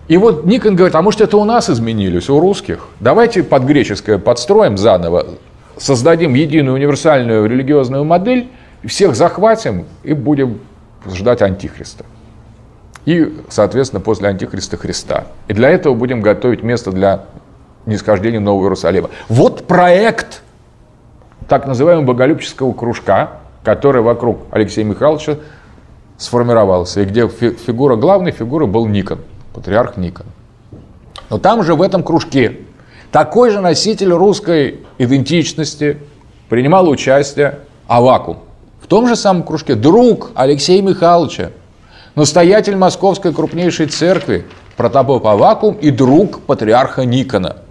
И 0.08 0.18
вот 0.18 0.46
Никон 0.46 0.76
говорит, 0.76 0.96
а 0.96 1.02
может 1.02 1.22
это 1.22 1.38
у 1.38 1.44
нас 1.44 1.70
изменились, 1.70 2.30
у 2.30 2.40
русских? 2.40 2.88
Давайте 3.00 3.44
под 3.44 3.64
греческое 3.64 4.20
подстроим 4.20 4.78
заново, 4.78 5.26
создадим 5.78 6.36
единую 6.36 6.76
универсальную 6.76 7.48
религиозную 7.50 8.04
модель, 8.04 8.48
всех 8.86 9.16
захватим 9.16 9.86
и 10.04 10.14
будем 10.14 10.60
ждать 11.12 11.42
Антихриста. 11.42 12.06
И, 13.06 13.36
соответственно, 13.50 14.00
после 14.00 14.30
Антихриста 14.30 14.78
Христа. 14.78 15.26
И 15.48 15.54
для 15.54 15.70
этого 15.70 15.96
будем 15.96 16.22
готовить 16.22 16.62
место 16.62 16.92
для 16.92 17.26
нисхождения 17.86 18.40
Нового 18.40 18.66
Иерусалима. 18.66 19.10
Вот 19.30 19.66
проект 19.68 20.42
так 21.48 21.68
называемого 21.68 22.06
боголюбческого 22.06 22.74
кружка, 22.74 23.32
который 23.64 24.02
вокруг 24.02 24.40
Алексея 24.52 24.86
Михайловича 24.86 25.38
сформировался, 26.18 27.02
и 27.02 27.06
где 27.06 27.28
фигура, 27.28 27.96
главной 27.96 28.32
фигурой 28.32 28.68
был 28.68 28.86
Никон, 28.88 29.20
патриарх 29.54 29.98
Никон. 29.98 30.26
Но 31.30 31.38
там 31.38 31.64
же 31.64 31.76
в 31.76 31.82
этом 31.82 32.04
кружке 32.04 32.60
такой 33.12 33.52
же 33.52 33.60
носитель 33.62 34.12
русской 34.12 34.80
идентичности 34.98 35.98
принимал 36.50 36.88
участие 36.90 37.60
Авакум. 37.88 38.40
В 38.82 38.88
том 38.88 39.08
же 39.08 39.16
самом 39.16 39.44
кружке 39.44 39.76
друг 39.76 40.32
Алексея 40.36 40.82
Михайловича, 40.82 41.52
настоятель 42.16 42.76
московской 42.76 43.34
крупнейшей 43.34 43.88
церкви, 43.88 44.46
протопоп 44.78 45.26
Авакум 45.26 45.76
и 45.76 45.90
друг 45.90 46.42
патриарха 46.42 47.04
Никона– 47.06 47.58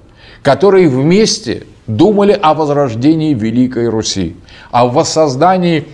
которые 0.44 0.88
вместе 0.88 1.66
думали 1.86 2.38
о 2.40 2.52
возрождении 2.52 3.32
Великой 3.32 3.88
Руси, 3.88 4.36
о 4.70 4.86
воссоздании 4.86 5.86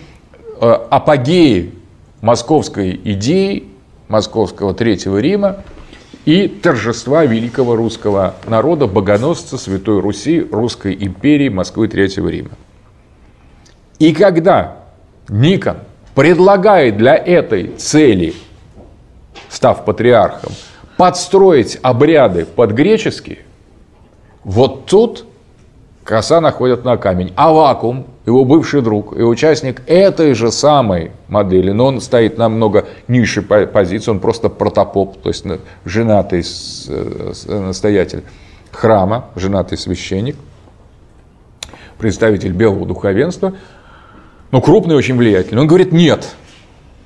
э, 0.61 0.79
апогеи 0.91 1.73
московской 2.21 3.01
идеи, 3.05 3.69
московского 4.09 4.75
Третьего 4.75 5.19
Рима 5.19 5.59
и 6.25 6.49
торжества 6.49 7.25
великого 7.25 7.77
русского 7.77 8.35
народа, 8.49 8.89
богоносца 8.89 9.57
Святой 9.57 10.01
Руси, 10.01 10.41
Русской 10.41 10.97
империи, 11.01 11.49
Москвы 11.49 11.87
Третьего 11.87 12.29
Рима. 12.29 12.51
И 14.01 14.13
когда 14.13 14.79
Никон 15.29 15.77
предлагает 16.17 16.97
для 16.97 17.15
этой 17.15 17.69
цели, 17.77 18.35
став 19.49 19.85
патриархом, 19.85 20.53
подстроить 20.97 21.79
обряды 21.83 22.47
под 22.47 22.73
греческие, 22.73 23.39
вот 24.45 24.87
тут 24.87 25.27
коса 26.05 26.41
находят 26.41 26.85
на 26.85 26.97
камень. 26.97 27.33
А 27.37 27.53
вакуум, 27.53 28.07
его 28.27 28.45
бывший 28.45 28.83
друг 28.83 29.17
и 29.17 29.23
участник 29.23 29.83
этой 29.87 30.35
же 30.35 30.51
самой 30.51 31.13
модели, 31.29 31.71
но 31.71 31.87
он 31.87 32.01
стоит 32.01 32.39
намного 32.39 32.87
ниже 33.09 33.43
позиции, 33.43 34.11
он 34.11 34.21
просто 34.21 34.49
протопоп, 34.49 35.21
то 35.21 35.29
есть 35.29 35.45
женатый 35.85 36.45
настоятель 37.47 38.25
храма, 38.73 39.27
женатый 39.37 39.79
священник, 39.79 40.37
представитель 41.99 42.53
белого 42.53 42.87
духовенства, 42.87 43.55
но 44.51 44.61
крупный, 44.61 44.97
очень 44.97 45.17
влиятельный. 45.17 45.61
Он 45.61 45.69
говорит, 45.69 45.93
нет. 45.93 46.35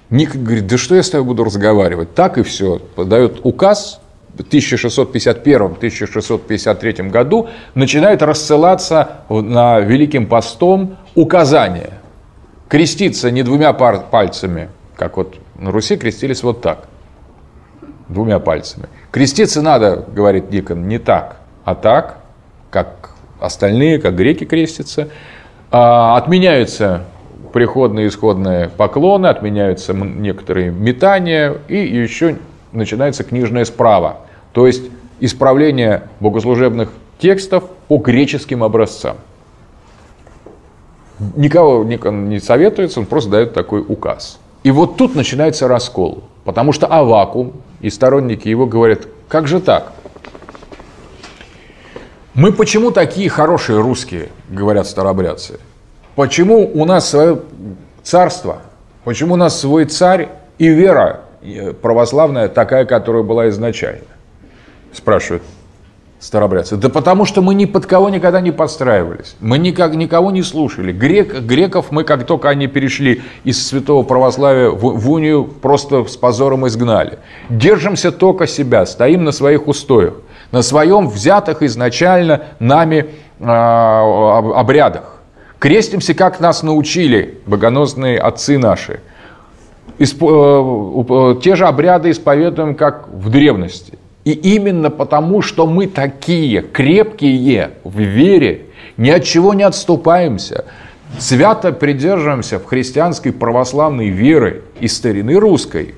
Ник 0.09 0.35
говорит, 0.37 0.67
да 0.67 0.79
что 0.79 0.95
я 0.95 1.03
с 1.03 1.11
тобой 1.11 1.27
буду 1.27 1.45
разговаривать? 1.45 2.15
Так 2.15 2.39
и 2.39 2.43
все. 2.43 2.81
Дает 2.97 3.41
указ, 3.43 4.01
1651-1653 4.43 7.11
году 7.11 7.49
начинает 7.75 8.23
рассылаться 8.23 9.19
на 9.29 9.81
Великим 9.81 10.27
постом 10.27 10.97
указания. 11.15 12.01
Креститься 12.69 13.31
не 13.31 13.43
двумя 13.43 13.73
пальцами, 13.73 14.69
как 14.97 15.17
вот 15.17 15.37
на 15.59 15.71
Руси 15.71 15.97
крестились 15.97 16.43
вот 16.43 16.61
так, 16.61 16.89
двумя 18.09 18.41
пальцами. 18.41 18.89
Креститься 19.11 19.63
надо, 19.63 20.05
говорит 20.13 20.51
Дикон, 20.51 20.87
не 20.89 20.99
так, 20.99 21.37
а 21.65 21.75
так, 21.75 22.19
как 22.71 23.15
остальные, 23.41 24.01
как 24.01 24.15
греки 24.17 24.45
крестятся. 24.45 25.09
А, 25.71 26.17
отменяются 26.17 27.05
приходные 27.53 28.07
и 28.07 28.09
исходные 28.09 28.69
поклоны, 28.69 29.29
отменяются 29.29 29.95
некоторые 29.95 30.73
метания 30.73 31.55
и 31.69 31.77
еще 31.77 32.39
начинается 32.75 33.25
книжное 33.25 33.65
справа. 33.65 34.19
То 34.53 34.67
есть 34.67 34.85
исправление 35.21 36.09
богослужебных 36.21 36.91
текстов 37.19 37.65
по 37.89 37.99
греческим 37.99 38.63
образцам. 38.63 39.17
Никого 41.37 41.85
не 41.85 42.41
советуется, 42.41 43.01
он 43.01 43.07
просто 43.07 43.31
дает 43.31 43.55
такой 43.55 43.85
указ. 43.87 44.39
И 44.65 44.71
вот 44.71 44.97
тут 44.97 45.15
начинается 45.15 45.69
раскол. 45.69 46.25
Потому 46.45 46.73
что 46.73 46.87
Авакум 46.87 47.53
и 47.81 47.91
сторонники 47.91 48.49
его 48.49 48.67
говорят, 48.67 49.07
как 49.29 49.47
же 49.47 49.61
так? 49.61 49.93
Мы 52.35 52.53
почему 52.53 52.91
такие 52.91 53.29
хорошие 53.29 53.81
русские, 53.81 54.31
говорят 54.49 54.87
старобрядцы? 54.87 55.61
Почему 56.17 56.71
у 56.75 56.85
нас 56.85 57.09
свое 57.09 57.41
царство? 58.03 58.63
Почему 59.05 59.35
у 59.35 59.37
нас 59.37 59.61
свой 59.61 59.85
царь 59.85 60.29
и 60.59 60.69
вера 60.69 61.24
православная 61.83 62.49
такая, 62.49 62.85
которая 62.85 63.23
была 63.23 63.49
изначально? 63.49 64.15
спрашивают 64.95 65.43
старобрядцы. 66.21 66.77
Да 66.77 66.89
потому 66.89 67.27
что 67.27 67.43
мы 67.43 67.55
ни 67.55 67.67
под 67.67 67.85
кого 67.85 68.09
никогда 68.09 68.41
не 68.41 68.51
подстраивались. 68.51 69.37
Мы 69.41 69.59
никак, 69.59 69.95
никого 69.95 70.31
не 70.31 70.43
слушали. 70.43 70.91
Грек, 70.91 71.41
греков 71.41 71.91
мы, 71.91 72.05
как 72.05 72.25
только 72.25 72.49
они 72.49 72.67
перешли 72.67 73.23
из 73.45 73.67
святого 73.67 74.05
православия 74.05 74.71
в, 74.71 74.79
в 74.79 75.11
унию, 75.11 75.45
просто 75.45 76.05
с 76.05 76.17
позором 76.17 76.67
изгнали. 76.67 77.19
Держимся 77.51 78.11
только 78.11 78.47
себя, 78.47 78.87
стоим 78.87 79.25
на 79.25 79.33
своих 79.33 79.69
устоях, 79.69 80.15
на 80.51 80.63
своем 80.63 81.09
взятых 81.09 81.63
изначально 81.63 82.45
нами 82.59 83.07
э, 83.39 83.45
обрядах. 83.45 85.17
Крестимся, 85.59 86.15
как 86.15 86.41
нас 86.41 86.63
научили 86.63 87.39
богоносные 87.47 88.19
отцы 88.19 88.57
наши. 88.57 89.01
Исп, 89.99 90.23
э, 90.23 91.37
те 91.41 91.55
же 91.55 91.67
обряды 91.67 92.11
исповедуем, 92.11 92.75
как 92.75 93.09
в 93.09 93.31
древности. 93.31 93.99
И 94.25 94.33
именно 94.33 94.91
потому, 94.91 95.43
что 95.43 95.67
мы 95.67 95.87
такие 95.87 96.63
крепкие 96.63 97.73
в 97.85 98.01
вере, 98.01 98.67
ни 98.97 99.11
от 99.11 99.23
чего 99.25 99.55
не 99.55 99.63
отступаемся, 99.63 100.65
свято 101.19 101.73
придерживаемся 101.73 102.59
в 102.59 102.65
христианской 102.65 103.33
православной 103.33 104.09
веры 104.09 104.65
и 104.81 104.89
старины 104.89 105.35
русской, 105.35 105.95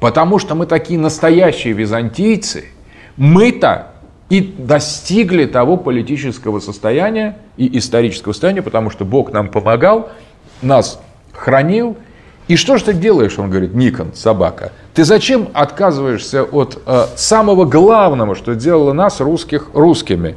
потому 0.00 0.38
что 0.38 0.54
мы 0.54 0.66
такие 0.66 0.98
настоящие 0.98 1.74
византийцы, 1.74 2.64
мы-то 3.16 3.88
и 4.30 4.40
достигли 4.40 5.44
того 5.44 5.76
политического 5.76 6.60
состояния 6.60 7.38
и 7.56 7.78
исторического 7.78 8.32
состояния, 8.32 8.62
потому 8.62 8.90
что 8.90 9.04
Бог 9.04 9.32
нам 9.32 9.48
помогал, 9.48 10.08
нас 10.60 11.00
хранил– 11.32 11.96
и 12.48 12.56
что 12.56 12.78
же 12.78 12.84
ты 12.84 12.94
делаешь, 12.94 13.38
он 13.38 13.50
говорит, 13.50 13.74
Никон, 13.74 14.12
собака? 14.14 14.72
Ты 14.94 15.04
зачем 15.04 15.48
отказываешься 15.52 16.44
от 16.44 16.82
э, 16.86 17.04
самого 17.14 17.66
главного, 17.66 18.34
что 18.34 18.54
делало 18.54 18.94
нас, 18.94 19.20
русских, 19.20 19.68
русскими? 19.74 20.36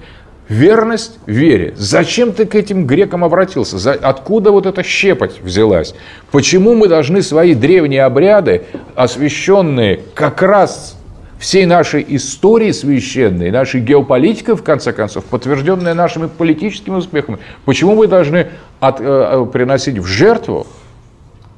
Верность 0.50 1.20
вере. 1.25 1.74
Зачем 1.77 2.34
ты 2.34 2.46
к 2.46 2.56
этим 2.56 2.86
грекам 2.86 3.24
обратился? 3.24 3.77
За, 3.77 3.94
откуда 3.94 4.51
вот 4.51 4.65
эта 4.65 4.84
щепоть 4.84 5.39
взялась? 5.41 5.96
Почему 6.32 6.75
мы 6.75 6.89
должны 6.89 7.22
свои 7.22 7.56
древние 7.56 8.03
обряды, 8.03 8.63
освященные 8.94 10.01
как 10.13 10.41
раз 10.41 10.98
всей 11.39 11.65
нашей 11.65 12.06
истории 12.10 12.72
священной, 12.72 13.51
нашей 13.51 13.80
геополитикой, 13.80 14.56
в 14.56 14.63
конце 14.63 14.91
концов, 14.91 15.24
подтвержденная 15.24 15.94
нашими 15.94 16.27
политическими 16.27 16.96
успехами, 16.96 17.38
почему 17.63 17.96
мы 17.96 18.08
должны 18.08 18.50
от, 18.82 19.00
э, 19.00 19.03
э 19.06 19.46
приносить 19.46 19.98
в 19.98 20.06
жертву 20.06 20.68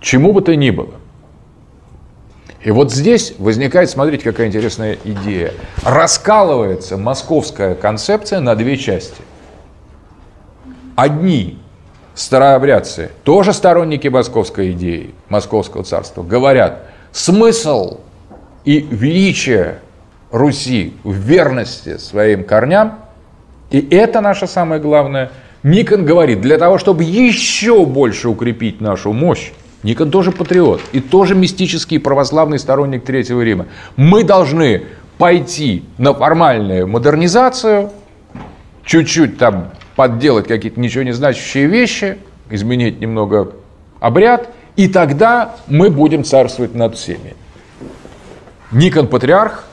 чему 0.03 0.33
бы 0.33 0.41
то 0.41 0.55
ни 0.55 0.69
было? 0.69 0.93
И 2.61 2.71
вот 2.71 2.93
здесь 2.93 3.33
возникает, 3.39 3.89
смотрите, 3.89 4.23
какая 4.23 4.47
интересная 4.47 4.97
идея. 5.03 5.53
Раскалывается 5.83 6.97
московская 6.97 7.75
концепция 7.75 8.39
на 8.39 8.55
две 8.55 8.77
части. 8.77 9.21
Одни 10.95 11.57
старообрядцы, 12.13 13.09
тоже 13.23 13.51
сторонники 13.51 14.07
московской 14.07 14.71
идеи, 14.71 15.13
московского 15.27 15.83
царства, 15.83 16.21
говорят, 16.21 16.85
смысл 17.11 17.99
и 18.63 18.79
величие 18.79 19.79
Руси 20.31 20.93
в 21.03 21.13
верности 21.13 21.97
своим 21.97 22.43
корням, 22.43 22.99
и 23.71 23.87
это 23.91 24.21
наше 24.21 24.47
самое 24.47 24.79
главное. 24.81 25.31
Никон 25.63 26.05
говорит, 26.05 26.41
для 26.41 26.57
того, 26.57 26.77
чтобы 26.77 27.03
еще 27.03 27.85
больше 27.85 28.29
укрепить 28.29 28.81
нашу 28.81 29.13
мощь, 29.13 29.51
Никон 29.83 30.11
тоже 30.11 30.31
патриот 30.31 30.81
и 30.93 31.01
тоже 31.01 31.35
мистический 31.35 31.99
православный 31.99 32.57
сторонник 32.57 33.03
Третьего 33.03 33.41
Рима. 33.41 33.67
Мы 33.97 34.23
должны 34.23 34.83
пойти 35.17 35.83
на 35.97 36.13
формальную 36.13 36.87
модернизацию, 36.87 37.91
чуть-чуть 38.85 39.37
там 39.37 39.71
подделать 39.95 40.47
какие-то 40.47 40.79
ничего 40.79 41.03
не 41.03 41.11
значащие 41.11 41.67
вещи, 41.67 42.17
изменить 42.49 42.99
немного 43.01 43.51
обряд, 43.99 44.49
и 44.75 44.87
тогда 44.87 45.55
мы 45.67 45.89
будем 45.89 46.23
царствовать 46.23 46.73
над 46.73 46.95
всеми. 46.95 47.35
Никон 48.71 49.07
патриарх, 49.07 49.65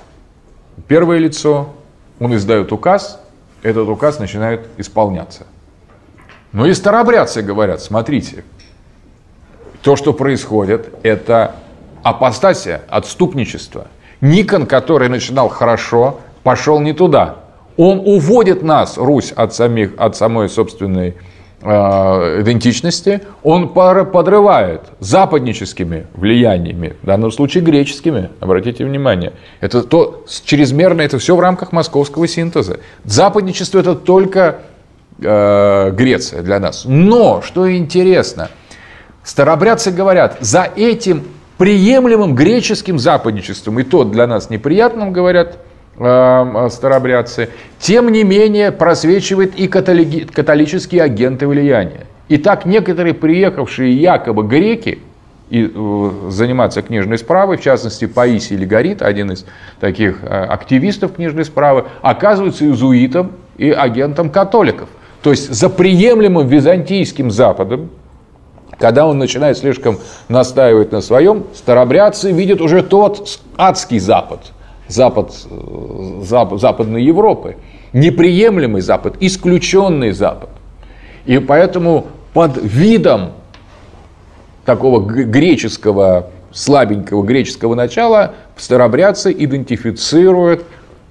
первое 0.89 1.19
лицо, 1.19 1.73
он 2.19 2.35
издает 2.35 2.73
указ, 2.73 3.21
этот 3.63 3.89
указ 3.89 4.19
начинает 4.19 4.67
исполняться. 4.77 5.47
Но 6.53 6.67
и 6.67 6.75
старообрядцы 6.75 7.43
говорят, 7.43 7.81
смотрите, 7.81 8.45
то, 9.83 9.97
что 9.97 10.13
происходит, 10.13 10.89
это 11.03 11.57
апостасия, 12.03 12.83
отступничество. 12.89 13.87
Никон, 14.21 14.67
который 14.67 15.09
начинал 15.09 15.49
хорошо, 15.49 16.21
пошел 16.43 16.81
не 16.81 16.93
туда. 16.93 17.37
Он 17.77 18.01
уводит 18.01 18.63
нас, 18.63 18.99
Русь, 18.99 19.33
от, 19.33 19.55
самих, 19.55 19.93
от 19.97 20.17
самой 20.17 20.51
собственной 20.51 21.15
э, 21.63 22.41
идентичности, 22.43 23.23
он 23.43 23.71
подрывает 23.71 24.83
западническими 24.99 26.07
влияниями, 26.13 26.97
в 27.03 27.07
данном 27.07 27.33
случае 27.33 27.65
греческими, 27.65 28.29
обратите 28.41 28.85
внимание. 28.85 29.33
Это 29.61 29.83
то, 29.83 30.25
чрезмерно, 30.45 31.01
это 31.01 31.19
все 31.19 31.35
в 31.35 31.41
рамках 31.41 31.73
московского 31.73 32.29
синтеза. 32.29 32.81
Западничество 33.05 33.79
это 33.79 33.95
только 33.95 34.59
э, 35.19 35.91
Греция 35.93 36.43
для 36.43 36.61
нас. 36.61 36.85
Но, 36.87 37.41
что 37.41 37.75
интересно– 37.75 38.51
Старобрядцы 39.31 39.93
говорят, 39.93 40.39
за 40.41 40.69
этим 40.75 41.23
приемлемым 41.57 42.35
греческим 42.35 42.99
западничеством, 42.99 43.79
и 43.79 43.85
то 43.85 44.03
для 44.03 44.27
нас 44.27 44.51
неприятным, 44.51 45.13
говорят 45.13 45.59
э, 45.99 46.69
старобрядцы, 46.69 47.49
тем 47.79 48.11
не 48.11 48.25
менее 48.25 48.73
просвечивает 48.73 49.55
и 49.57 49.69
католи- 49.69 50.29
католические 50.29 51.03
агенты 51.05 51.47
влияния. 51.47 52.09
Итак, 52.29 52.67
некоторые 52.67 53.15
приехавшие 53.15 53.93
якобы 53.93 54.43
греки, 54.43 54.99
и 55.49 55.71
э, 55.73 56.11
заниматься 56.29 56.83
книжной 56.83 57.19
справой, 57.19 57.57
в 57.57 57.61
частности, 57.61 58.09
Паисий 58.09 58.57
Легорит, 58.57 59.01
один 59.01 59.31
из 59.31 59.47
таких 59.79 60.25
э, 60.25 60.27
активистов 60.27 61.15
книжной 61.15 61.45
справы, 61.45 61.85
оказывается 62.03 62.65
иезуитом 62.65 63.31
и 63.59 63.71
агентом 63.71 64.29
католиков. 64.29 64.89
То 65.23 65.31
есть 65.31 65.55
за 65.55 65.69
приемлемым 65.69 66.49
византийским 66.49 67.31
Западом 67.31 67.91
когда 68.81 69.07
он 69.07 69.19
начинает 69.19 69.59
слишком 69.59 69.99
настаивать 70.29 70.91
на 70.91 71.03
своем, 71.03 71.45
старобрядцы 71.55 72.33
видят 72.33 72.63
уже 72.63 72.83
тот 72.83 73.41
адский 73.57 73.99
Запад, 73.99 74.53
Запад, 74.89 75.33
э, 75.49 76.23
Запад 76.25 76.61
Западной 76.61 77.05
Европы, 77.05 77.57
неприемлемый 77.93 78.81
Запад, 78.81 79.17
исключенный 79.21 80.13
Запад. 80.13 80.49
И 81.27 81.39
поэтому 81.39 82.07
под 82.33 82.57
видом 82.57 83.33
такого 84.65 85.01
греческого, 85.01 86.31
слабенького 86.51 87.23
греческого 87.23 87.75
начала 87.75 88.35
старобрядцы 88.57 89.31
идентифицируют 89.31 90.65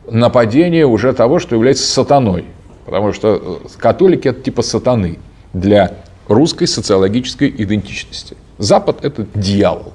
нападение 0.10 0.88
уже 0.88 1.14
того, 1.14 1.38
что 1.38 1.56
является 1.56 1.86
сатаной. 1.86 2.46
Потому 2.86 3.14
что 3.14 3.60
э, 3.64 3.68
католики 3.78 4.28
это 4.28 4.42
типа 4.42 4.64
сатаны 4.64 5.20
для 5.54 5.92
русской 6.30 6.68
социологической 6.68 7.54
идентичности. 7.58 8.38
Запад– 8.58 9.00
это 9.04 9.26
дьявол. 9.34 9.92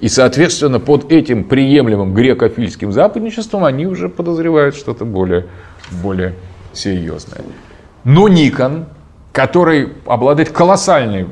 И, 0.00 0.08
соответственно, 0.08 0.80
под 0.80 1.12
этим 1.12 1.44
приемлемым 1.44 2.14
грекофильским 2.14 2.92
западничеством 2.92 3.64
они 3.64 3.86
уже 3.86 4.08
подозревают 4.08 4.74
что-то 4.74 5.04
более, 5.04 5.46
более 6.02 6.34
серьезное. 6.72 7.42
Но 8.04 8.28
Никон, 8.28 8.86
который 9.32 9.92
обладает 10.06 10.50
колоссальной 10.50 11.28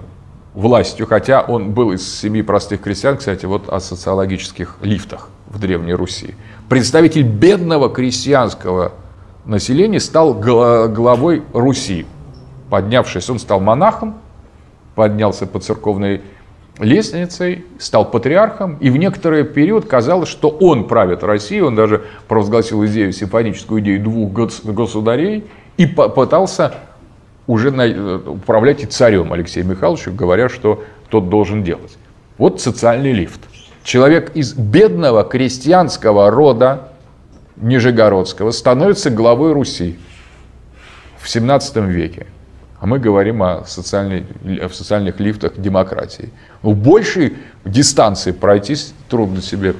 властью, 0.54 1.06
хотя 1.06 1.40
он 1.40 1.72
был 1.72 1.92
из 1.92 2.20
семьи 2.20 2.42
простых 2.42 2.82
крестьян, 2.82 3.16
кстати, 3.16 3.46
вот 3.46 3.68
о 3.68 3.80
социологических 3.80 4.76
лифтах 4.82 5.28
в 5.48 5.58
Древней 5.58 5.94
Руси, 5.94 6.34
представитель 6.68 7.22
бедного 7.22 7.88
крестьянского 7.88 8.92
населения 9.44 10.00
стал 10.00 10.34
главой 10.34 11.42
Руси. 11.52 12.06
Поднявшись, 12.68 13.28
он 13.30 13.40
стал 13.40 13.58
монахом, 13.58 14.16
поднялся 15.00 15.46
по 15.46 15.58
церковной 15.60 16.20
лестницей, 16.78 17.64
стал 17.78 18.10
патриархом, 18.10 18.76
и 18.80 18.90
в 18.90 18.98
некоторый 18.98 19.44
период 19.44 19.86
казалось, 19.86 20.28
что 20.28 20.50
он 20.50 20.86
правит 20.88 21.24
Россией, 21.24 21.62
он 21.62 21.74
даже 21.74 22.02
провозгласил 22.28 22.84
идею, 22.84 23.10
симфоническую 23.14 23.80
идею 23.80 24.02
двух 24.02 24.30
государей, 24.30 25.44
и 25.78 25.86
пытался 25.86 26.74
уже 27.46 27.70
управлять 28.26 28.82
и 28.82 28.86
царем 28.86 29.32
Алексеем 29.32 29.70
Михайловичем, 29.70 30.16
говоря, 30.16 30.50
что 30.50 30.84
тот 31.08 31.30
должен 31.30 31.64
делать. 31.64 31.96
Вот 32.36 32.60
социальный 32.60 33.12
лифт. 33.12 33.40
Человек 33.82 34.32
из 34.36 34.52
бедного 34.52 35.24
крестьянского 35.24 36.30
рода 36.30 36.90
Нижегородского 37.56 38.50
становится 38.50 39.08
главой 39.08 39.54
Руси 39.54 39.98
в 41.18 41.26
17 41.26 41.76
веке 41.76 42.26
а 42.80 42.86
мы 42.86 42.98
говорим 42.98 43.42
о, 43.42 43.64
социальной, 43.66 44.26
о 44.60 44.68
социальных 44.70 45.20
лифтах 45.20 45.58
демократии. 45.58 46.30
Ну, 46.62 46.72
большей 46.72 47.36
дистанции 47.64 48.32
пройтись 48.32 48.94
трудно 49.08 49.42
себе 49.42 49.74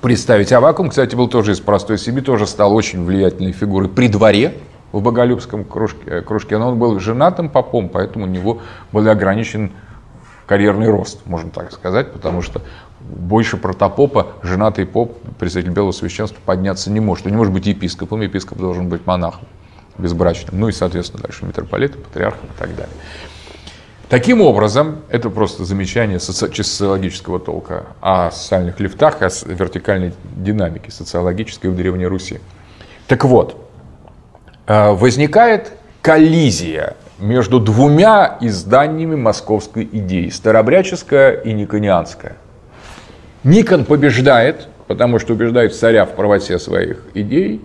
представить. 0.00 0.52
Авакум, 0.52 0.90
кстати, 0.90 1.14
был 1.14 1.28
тоже 1.28 1.52
из 1.52 1.60
простой 1.60 1.98
семьи, 1.98 2.20
тоже 2.20 2.46
стал 2.48 2.74
очень 2.74 3.04
влиятельной 3.04 3.52
фигурой 3.52 3.88
при 3.88 4.08
дворе 4.08 4.54
в 4.90 5.00
Боголюбском 5.00 5.64
кружке, 5.64 6.22
кружке. 6.22 6.58
Но 6.58 6.70
он 6.70 6.78
был 6.80 6.98
женатым 6.98 7.48
попом, 7.48 7.88
поэтому 7.88 8.24
у 8.24 8.28
него 8.28 8.60
был 8.90 9.08
ограничен 9.08 9.70
карьерный 10.46 10.90
рост, 10.90 11.24
можно 11.26 11.50
так 11.50 11.70
сказать, 11.70 12.12
потому 12.12 12.42
что 12.42 12.60
больше 12.98 13.56
протопопа 13.56 14.32
женатый 14.42 14.84
поп, 14.84 15.16
представитель 15.38 15.72
белого 15.72 15.92
священства, 15.92 16.40
подняться 16.44 16.90
не 16.90 16.98
может. 16.98 17.26
Он 17.26 17.32
не 17.32 17.38
может 17.38 17.54
быть 17.54 17.66
епископом, 17.66 18.22
епископ 18.22 18.58
должен 18.58 18.88
быть 18.88 19.06
монахом 19.06 19.46
безбрачным, 19.98 20.58
ну 20.58 20.68
и, 20.68 20.72
соответственно, 20.72 21.22
дальше 21.22 21.44
митрополитом, 21.44 22.02
патриархом 22.02 22.48
и 22.48 22.58
так 22.58 22.74
далее. 22.74 22.94
Таким 24.08 24.40
образом, 24.40 25.02
это 25.08 25.30
просто 25.30 25.64
замечание 25.64 26.18
социологического 26.18 27.38
толка 27.38 27.84
о 28.00 28.32
социальных 28.32 28.80
лифтах, 28.80 29.22
о 29.22 29.28
вертикальной 29.46 30.12
динамике 30.34 30.90
социологической 30.90 31.70
в 31.70 31.76
Древней 31.76 32.06
Руси. 32.06 32.40
Так 33.06 33.24
вот, 33.24 33.70
э, 34.66 34.90
возникает 34.90 35.72
коллизия 36.02 36.96
между 37.20 37.60
двумя 37.60 38.36
изданиями 38.40 39.14
московской 39.14 39.88
идеи, 39.92 40.28
старобряческая 40.30 41.32
и 41.32 41.52
никонианская. 41.52 42.36
Никон 43.44 43.84
побеждает, 43.84 44.66
потому 44.88 45.20
что 45.20 45.34
убеждает 45.34 45.74
царя 45.74 46.04
в 46.04 46.16
правоте 46.16 46.58
своих 46.58 47.04
идей, 47.14 47.60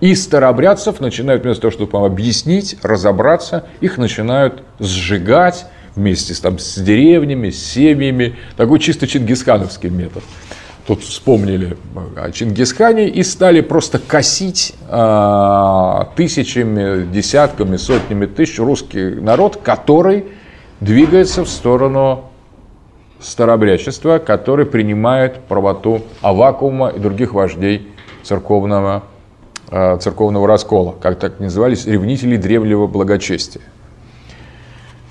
и 0.00 0.14
старообрядцев 0.14 1.00
начинают 1.00 1.42
вместо 1.42 1.62
того, 1.62 1.72
чтобы 1.72 2.04
объяснить, 2.04 2.76
разобраться, 2.82 3.66
их 3.80 3.98
начинают 3.98 4.62
сжигать 4.78 5.66
вместе 5.94 6.34
с, 6.34 6.40
там, 6.40 6.58
с 6.58 6.76
деревнями, 6.76 7.50
с 7.50 7.72
семьями. 7.72 8.36
Такой 8.56 8.78
чисто 8.78 9.06
чингисхановский 9.06 9.88
метод. 9.88 10.22
тут 10.86 11.02
вспомнили 11.02 11.76
о 12.16 12.30
Чингисхане 12.30 13.08
и 13.08 13.22
стали 13.22 13.60
просто 13.60 13.98
косить 13.98 14.74
а, 14.88 16.12
тысячами, 16.14 17.06
десятками, 17.10 17.76
сотнями 17.76 18.26
тысяч 18.26 18.58
русский 18.58 19.16
народ, 19.20 19.56
который 19.56 20.26
двигается 20.80 21.44
в 21.44 21.48
сторону 21.48 22.26
старообрядчества, 23.20 24.18
который 24.18 24.66
принимает 24.66 25.40
правоту 25.48 26.02
Авакума 26.20 26.88
и 26.88 26.98
других 26.98 27.32
вождей 27.32 27.88
церковного, 28.22 29.04
церковного 29.68 30.46
раскола, 30.46 30.94
как 31.00 31.18
так 31.18 31.40
назывались, 31.40 31.86
ревнители 31.86 32.36
древнего 32.36 32.86
благочестия. 32.86 33.62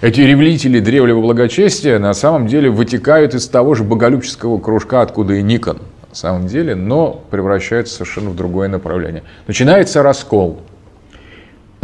Эти 0.01 0.21
ревнители 0.21 0.79
древнего 0.79 1.21
благочестия 1.21 1.99
на 1.99 2.13
самом 2.13 2.47
деле 2.47 2.69
вытекают 2.69 3.33
из 3.33 3.47
того 3.47 3.75
же 3.75 3.83
боголюбческого 3.83 4.59
кружка, 4.59 5.01
откуда 5.01 5.35
и 5.35 5.41
Никон, 5.41 5.79
на 6.09 6.15
самом 6.15 6.47
деле, 6.47 6.75
но 6.75 7.23
превращаются 7.31 7.95
совершенно 7.95 8.29
в 8.29 8.35
другое 8.35 8.67
направление. 8.67 9.23
Начинается 9.47 10.03
раскол. 10.03 10.59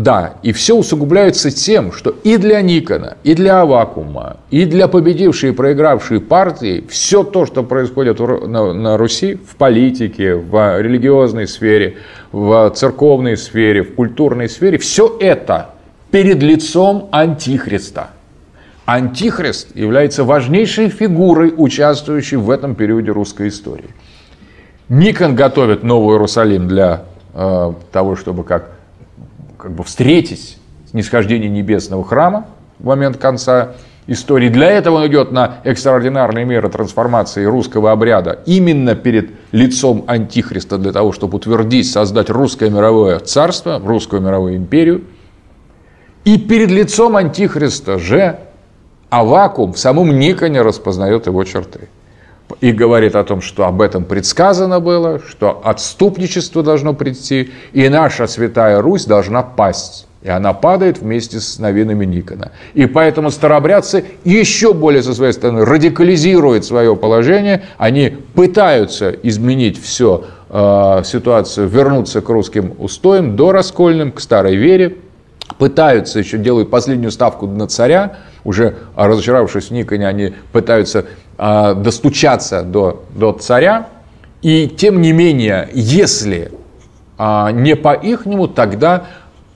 Да, 0.01 0.33
и 0.41 0.51
все 0.51 0.75
усугубляется 0.75 1.51
тем, 1.51 1.91
что 1.91 2.15
и 2.23 2.37
для 2.37 2.59
Никона, 2.63 3.17
и 3.23 3.35
для 3.35 3.61
Авакума, 3.61 4.37
и 4.49 4.65
для 4.65 4.87
победившей 4.87 5.51
и 5.51 5.53
проигравшей 5.53 6.19
партии 6.19 6.83
все 6.89 7.23
то, 7.23 7.45
что 7.45 7.61
происходит 7.61 8.17
на, 8.19 8.97
Руси, 8.97 9.35
в 9.35 9.55
политике, 9.57 10.33
в 10.33 10.81
религиозной 10.81 11.47
сфере, 11.47 11.97
в 12.31 12.71
церковной 12.71 13.37
сфере, 13.37 13.83
в 13.83 13.93
культурной 13.93 14.49
сфере, 14.49 14.79
все 14.79 15.15
это 15.19 15.75
перед 16.09 16.41
лицом 16.41 17.07
Антихриста. 17.11 18.09
Антихрист 18.85 19.75
является 19.75 20.23
важнейшей 20.23 20.89
фигурой, 20.89 21.53
участвующей 21.55 22.37
в 22.37 22.49
этом 22.49 22.73
периоде 22.73 23.11
русской 23.11 23.49
истории. 23.49 23.93
Никон 24.89 25.35
готовит 25.35 25.83
Новый 25.83 26.15
Иерусалим 26.15 26.67
для 26.67 27.03
э, 27.35 27.73
того, 27.91 28.15
чтобы 28.15 28.43
как, 28.43 28.80
как 29.61 29.71
бы 29.71 29.83
встретить 29.83 30.57
нисхождение 30.93 31.49
небесного 31.49 32.03
храма 32.03 32.47
в 32.79 32.85
момент 32.85 33.17
конца 33.17 33.73
истории. 34.07 34.49
Для 34.49 34.71
этого 34.71 34.97
он 34.97 35.07
идет 35.07 35.31
на 35.31 35.59
экстраординарные 35.63 36.45
меры 36.45 36.69
трансформации 36.69 37.45
русского 37.45 37.91
обряда 37.91 38.39
именно 38.45 38.95
перед 38.95 39.29
лицом 39.51 40.03
Антихриста 40.07 40.77
для 40.77 40.91
того, 40.91 41.11
чтобы 41.11 41.37
утвердить, 41.37 41.89
создать 41.89 42.29
русское 42.29 42.69
мировое 42.69 43.19
царство, 43.19 43.79
русскую 43.79 44.21
мировую 44.21 44.57
империю– 44.57 45.03
и 46.23 46.37
перед 46.37 46.69
лицом 46.69 47.15
Антихриста 47.15 47.97
же 47.97 48.39
Авакум 49.09 49.73
в 49.73 49.79
самом 49.79 50.19
Никоне 50.19 50.61
распознает 50.61 51.25
его 51.25 51.43
черты. 51.43 51.89
И 52.59 52.71
говорит 52.71 53.15
о 53.15 53.23
том, 53.23 53.41
что 53.41 53.65
об 53.65 53.81
этом 53.81 54.03
предсказано 54.03 54.79
было, 54.79 55.21
что 55.27 55.61
отступничество 55.63 56.63
должно 56.63 56.93
прийти, 56.93 57.51
и 57.73 57.89
наша 57.89 58.27
Святая 58.27 58.81
Русь 58.81 59.05
должна 59.05 59.41
пасть. 59.41 60.07
И 60.21 60.29
она 60.29 60.53
падает 60.53 60.99
вместе 60.99 61.39
с 61.39 61.57
новинами 61.57 62.05
Никона. 62.05 62.51
И 62.75 62.85
поэтому 62.85 63.31
старобрядцы 63.31 64.05
еще 64.23 64.73
более 64.73 65.01
со 65.01 65.15
своей 65.15 65.33
стороны 65.33 65.65
радикализируют 65.65 66.63
свое 66.63 66.95
положение. 66.95 67.63
Они 67.77 68.17
пытаются 68.35 69.09
изменить 69.09 69.81
всю 69.81 70.25
э, 70.49 71.01
ситуацию, 71.05 71.67
вернуться 71.67 72.21
к 72.21 72.29
русским 72.29 72.75
устоям, 72.77 73.35
до 73.35 73.51
раскольным, 73.51 74.11
к 74.11 74.19
старой 74.19 74.55
вере, 74.55 74.97
пытаются 75.57 76.19
еще 76.19 76.37
делают 76.37 76.69
последнюю 76.69 77.11
ставку 77.11 77.47
на 77.47 77.67
царя, 77.67 78.17
уже 78.43 78.75
разочаровавшись 78.95 79.67
в 79.67 79.71
Никоне, 79.71 80.07
они 80.07 80.33
пытаются 80.51 81.05
э, 81.41 81.75
достучаться 81.75 82.61
до, 82.61 83.03
до 83.15 83.33
царя, 83.33 83.89
и 84.41 84.67
тем 84.67 85.01
не 85.01 85.11
менее, 85.11 85.67
если 85.73 86.51
э, 87.17 87.51
не 87.51 87.75
по-ихнему, 87.75 88.47
тогда 88.47 89.07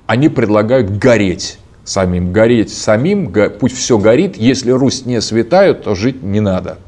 они 0.07 0.27
предлагают 0.27 0.97
гореть 0.97 1.59
самим, 1.83 2.33
гореть 2.33 2.73
самим, 2.73 3.31
пусть 3.59 3.77
все 3.77 3.97
горит, 3.97 4.35
если 4.35 4.71
Русь 4.71 5.05
не 5.05 5.21
святая, 5.21 5.73
то 5.73 5.95
жить 5.95 6.23
не 6.23 6.39
надо. 6.39 6.79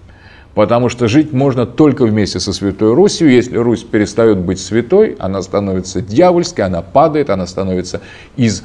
Потому 0.55 0.89
что 0.89 1.07
жить 1.07 1.33
можно 1.33 1.67
только 1.67 2.03
вместе 2.03 2.39
со 2.39 2.51
Святой 2.51 2.95
Русью. 2.95 3.29
Если 3.29 3.57
Русь 3.57 3.83
перестает 3.83 4.39
быть 4.39 4.59
святой, 4.59 5.15
она 5.19 5.43
становится 5.43 6.01
дьявольской, 6.01 6.65
она 6.65 6.81
падает, 6.81 7.29
она 7.29 7.45
становится 7.45 8.01
из 8.37 8.63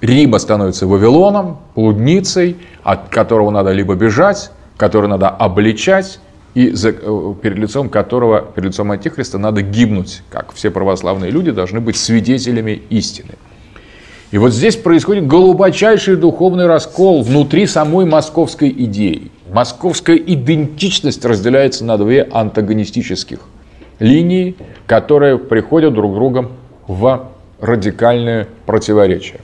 Рима 0.00 0.38
становится 0.38 0.86
Вавилоном, 0.86 1.58
блудницей, 1.76 2.56
от 2.82 3.10
которого 3.10 3.50
надо 3.50 3.70
либо 3.70 3.94
бежать, 3.94 4.50
который 4.80 5.08
надо 5.08 5.28
обличать, 5.28 6.20
и 6.54 6.70
за, 6.70 6.88
э, 6.88 7.34
перед 7.42 7.58
лицом 7.58 7.90
которого, 7.90 8.40
перед 8.40 8.68
лицом 8.68 8.90
Антихриста 8.90 9.36
надо 9.36 9.60
гибнуть, 9.62 10.22
как 10.30 10.52
все 10.54 10.70
православные 10.70 11.30
люди 11.30 11.50
должны 11.50 11.80
быть 11.80 11.96
свидетелями 11.96 12.80
истины. 12.88 13.34
И 14.30 14.38
вот 14.38 14.52
здесь 14.52 14.76
происходит 14.76 15.26
глубочайший 15.26 16.16
духовный 16.16 16.66
раскол 16.66 17.22
внутри 17.22 17.66
самой 17.66 18.06
московской 18.06 18.70
идеи. 18.70 19.30
Московская 19.52 20.16
идентичность 20.16 21.24
разделяется 21.24 21.84
на 21.84 21.98
две 21.98 22.22
антагонистических 22.22 23.40
линии, 23.98 24.56
которые 24.86 25.38
приходят 25.38 25.92
друг 25.92 26.12
к 26.12 26.14
другу 26.14 26.52
в 26.86 27.28
радикальное 27.60 28.48
противоречие 28.64 29.40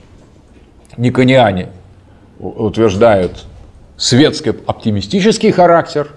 никониане 0.97 1.69
утверждают 2.39 3.45
светский 3.97 4.53
оптимистический 4.65 5.51
характер 5.51 6.09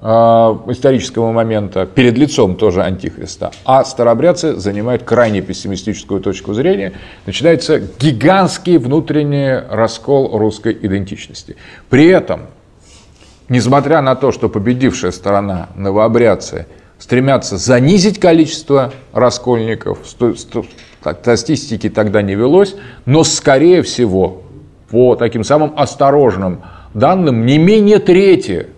э, 0.00 0.06
исторического 0.06 1.32
момента 1.32 1.86
перед 1.86 2.16
лицом 2.18 2.56
тоже 2.56 2.82
антихриста, 2.82 3.50
а 3.64 3.84
старобрядцы 3.84 4.56
занимают 4.56 5.02
крайне 5.02 5.40
пессимистическую 5.40 6.20
точку 6.20 6.52
зрения, 6.52 6.92
начинается 7.24 7.78
гигантский 7.78 8.76
внутренний 8.76 9.58
раскол 9.70 10.38
русской 10.38 10.78
идентичности. 10.80 11.56
При 11.88 12.06
этом, 12.06 12.42
несмотря 13.48 14.02
на 14.02 14.14
то, 14.14 14.30
что 14.30 14.50
победившая 14.50 15.12
сторона 15.12 15.70
новообрядцы 15.74 16.66
стремятся 16.98 17.56
занизить 17.56 18.20
количество 18.20 18.92
раскольников, 19.12 19.98
статистики 21.22 21.88
тогда 21.88 22.22
не 22.22 22.34
велось, 22.34 22.74
но 23.04 23.24
скорее 23.24 23.82
всего, 23.82 24.42
по 24.90 25.16
таким 25.16 25.44
самым 25.44 25.72
осторожным 25.76 26.62
данным, 26.94 27.44
не 27.44 27.58
менее 27.58 27.98
трети 27.98 28.68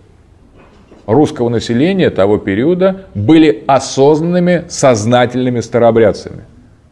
русского 1.06 1.48
населения 1.48 2.10
того 2.10 2.38
периода 2.38 3.06
были 3.14 3.64
осознанными, 3.66 4.64
сознательными 4.68 5.60
старообрядцами 5.60 6.42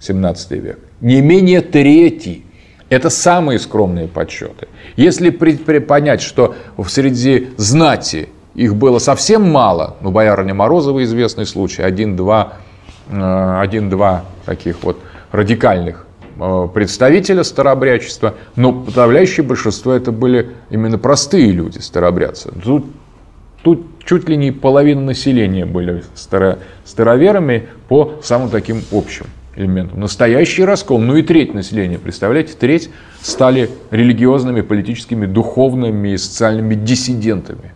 17 0.01 0.51
век. 0.53 0.79
Не 1.01 1.21
менее 1.21 1.61
трети. 1.61 2.43
Это 2.89 3.11
самые 3.11 3.59
скромные 3.59 4.07
подсчеты. 4.07 4.69
Если 4.97 5.31
при, 5.31 5.79
понять, 5.81 6.23
что 6.23 6.55
в 6.77 6.89
среди 6.89 7.49
знати 7.57 8.29
их 8.55 8.77
было 8.77 8.99
совсем 9.01 9.51
мало, 9.51 9.97
ну, 10.01 10.13
боярыня 10.13 10.55
Морозова 10.55 11.03
известный 11.03 11.47
случай, 11.47 11.83
один-два 11.83 12.55
э, 13.11 13.59
один-два 13.61 14.25
таких 14.47 14.83
вот 14.83 15.01
радикальных 15.33 16.06
представителя 16.75 17.45
старообрядчества, 17.45 18.35
но 18.57 18.73
подавляющее 18.73 19.45
большинство 19.45 19.93
это 19.93 20.13
были 20.13 20.51
именно 20.71 20.99
простые 20.99 21.51
люди, 21.51 21.79
старообрядцы. 21.79 22.53
Тут, 22.63 22.87
тут 23.63 23.87
чуть 24.05 24.29
ли 24.29 24.37
не 24.37 24.51
половина 24.51 25.01
населения 25.01 25.67
были 25.67 26.05
старо, 26.15 26.59
староверами 26.85 27.69
по 27.89 28.15
самым 28.23 28.51
таким 28.51 28.83
общим 28.93 29.27
элементам. 29.57 30.01
Настоящий 30.01 30.65
раскол, 30.65 30.99
ну 30.99 31.17
и 31.17 31.23
треть 31.23 31.55
населения, 31.55 31.99
представляете, 31.99 32.55
треть 32.59 32.91
стали 33.21 33.71
религиозными, 33.91 34.61
политическими, 34.61 35.27
духовными 35.27 36.11
и 36.11 36.17
социальными 36.17 36.75
диссидентами 36.75 37.73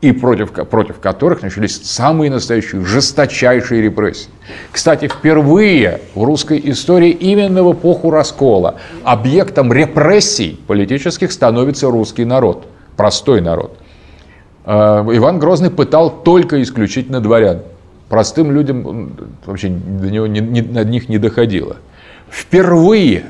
и 0.00 0.12
против, 0.12 0.52
против 0.52 0.98
которых 0.98 1.42
начались 1.42 1.82
самые 1.82 2.30
настоящие 2.30 2.84
жесточайшие 2.84 3.82
репрессии. 3.82 4.30
Кстати, 4.72 5.08
впервые 5.08 6.00
в 6.14 6.24
русской 6.24 6.60
истории 6.64 7.10
именно 7.10 7.62
в 7.62 7.72
эпоху 7.72 8.10
раскола 8.10 8.76
объектом 9.04 9.72
репрессий 9.72 10.58
политических 10.66 11.32
становится 11.32 11.90
русский 11.90 12.24
народ, 12.24 12.66
простой 12.96 13.42
народ. 13.42 13.76
Э, 14.64 15.04
Иван 15.12 15.38
Грозный 15.38 15.70
пытал 15.70 16.10
только 16.22 16.62
исключительно 16.62 17.20
дворян. 17.20 17.60
Простым 18.08 18.52
людям 18.52 19.12
вообще 19.44 19.68
до 19.68 20.10
него 20.10 20.26
не, 20.26 20.40
не, 20.40 20.62
над 20.62 20.88
них 20.88 21.08
не 21.08 21.18
доходило. 21.18 21.76
Впервые 22.30 23.24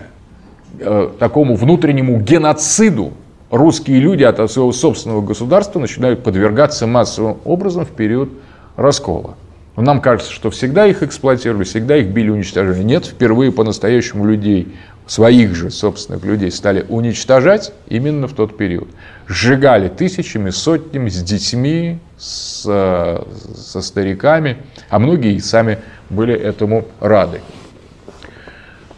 э, 0.78 1.11
такому 1.18 1.56
внутреннему 1.56 2.20
геноциду 2.20 3.12
русские 3.50 4.00
люди 4.00 4.22
от 4.22 4.50
своего 4.50 4.72
собственного 4.72 5.20
государства 5.20 5.78
начинают 5.78 6.22
подвергаться 6.22 6.86
массовым 6.86 7.38
образом 7.44 7.84
в 7.84 7.90
период 7.90 8.30
раскола. 8.76 9.36
Нам 9.76 10.00
кажется, 10.00 10.32
что 10.32 10.50
всегда 10.50 10.86
их 10.86 11.02
эксплуатировали, 11.02 11.64
всегда 11.64 11.96
их 11.96 12.08
били, 12.08 12.28
уничтожали. 12.28 12.82
Нет, 12.82 13.06
впервые 13.06 13.50
по-настоящему 13.52 14.26
людей, 14.26 14.74
своих 15.06 15.54
же 15.56 15.70
собственных 15.70 16.24
людей 16.24 16.50
стали 16.50 16.84
уничтожать 16.88 17.72
именно 17.88 18.28
в 18.28 18.32
тот 18.32 18.56
период. 18.56 18.88
Сжигали 19.26 19.88
тысячами, 19.88 20.50
сотнями, 20.50 21.08
с 21.08 21.22
детьми, 21.22 21.98
с, 22.16 22.62
со 22.62 23.82
стариками, 23.82 24.58
а 24.88 24.98
многие 24.98 25.38
сами 25.38 25.78
были 26.10 26.34
этому 26.34 26.86
рады. 27.00 27.40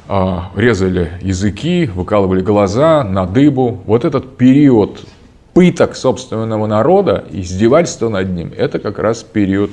А, 0.09 0.51
резали 0.57 1.13
языки, 1.21 1.87
выкалывали 1.87 2.43
глаза 2.43 3.05
на 3.05 3.27
дыбу. 3.27 3.83
Вот 3.87 4.05
этот 4.05 4.37
период 4.37 5.05
пыток 5.55 5.95
собственного 5.97 6.67
народа, 6.67 7.25
издевательства 7.31 8.09
над 8.09 8.31
ним, 8.31 8.53
это 8.57 8.79
как 8.79 8.99
раз 8.99 9.23
период 9.23 9.71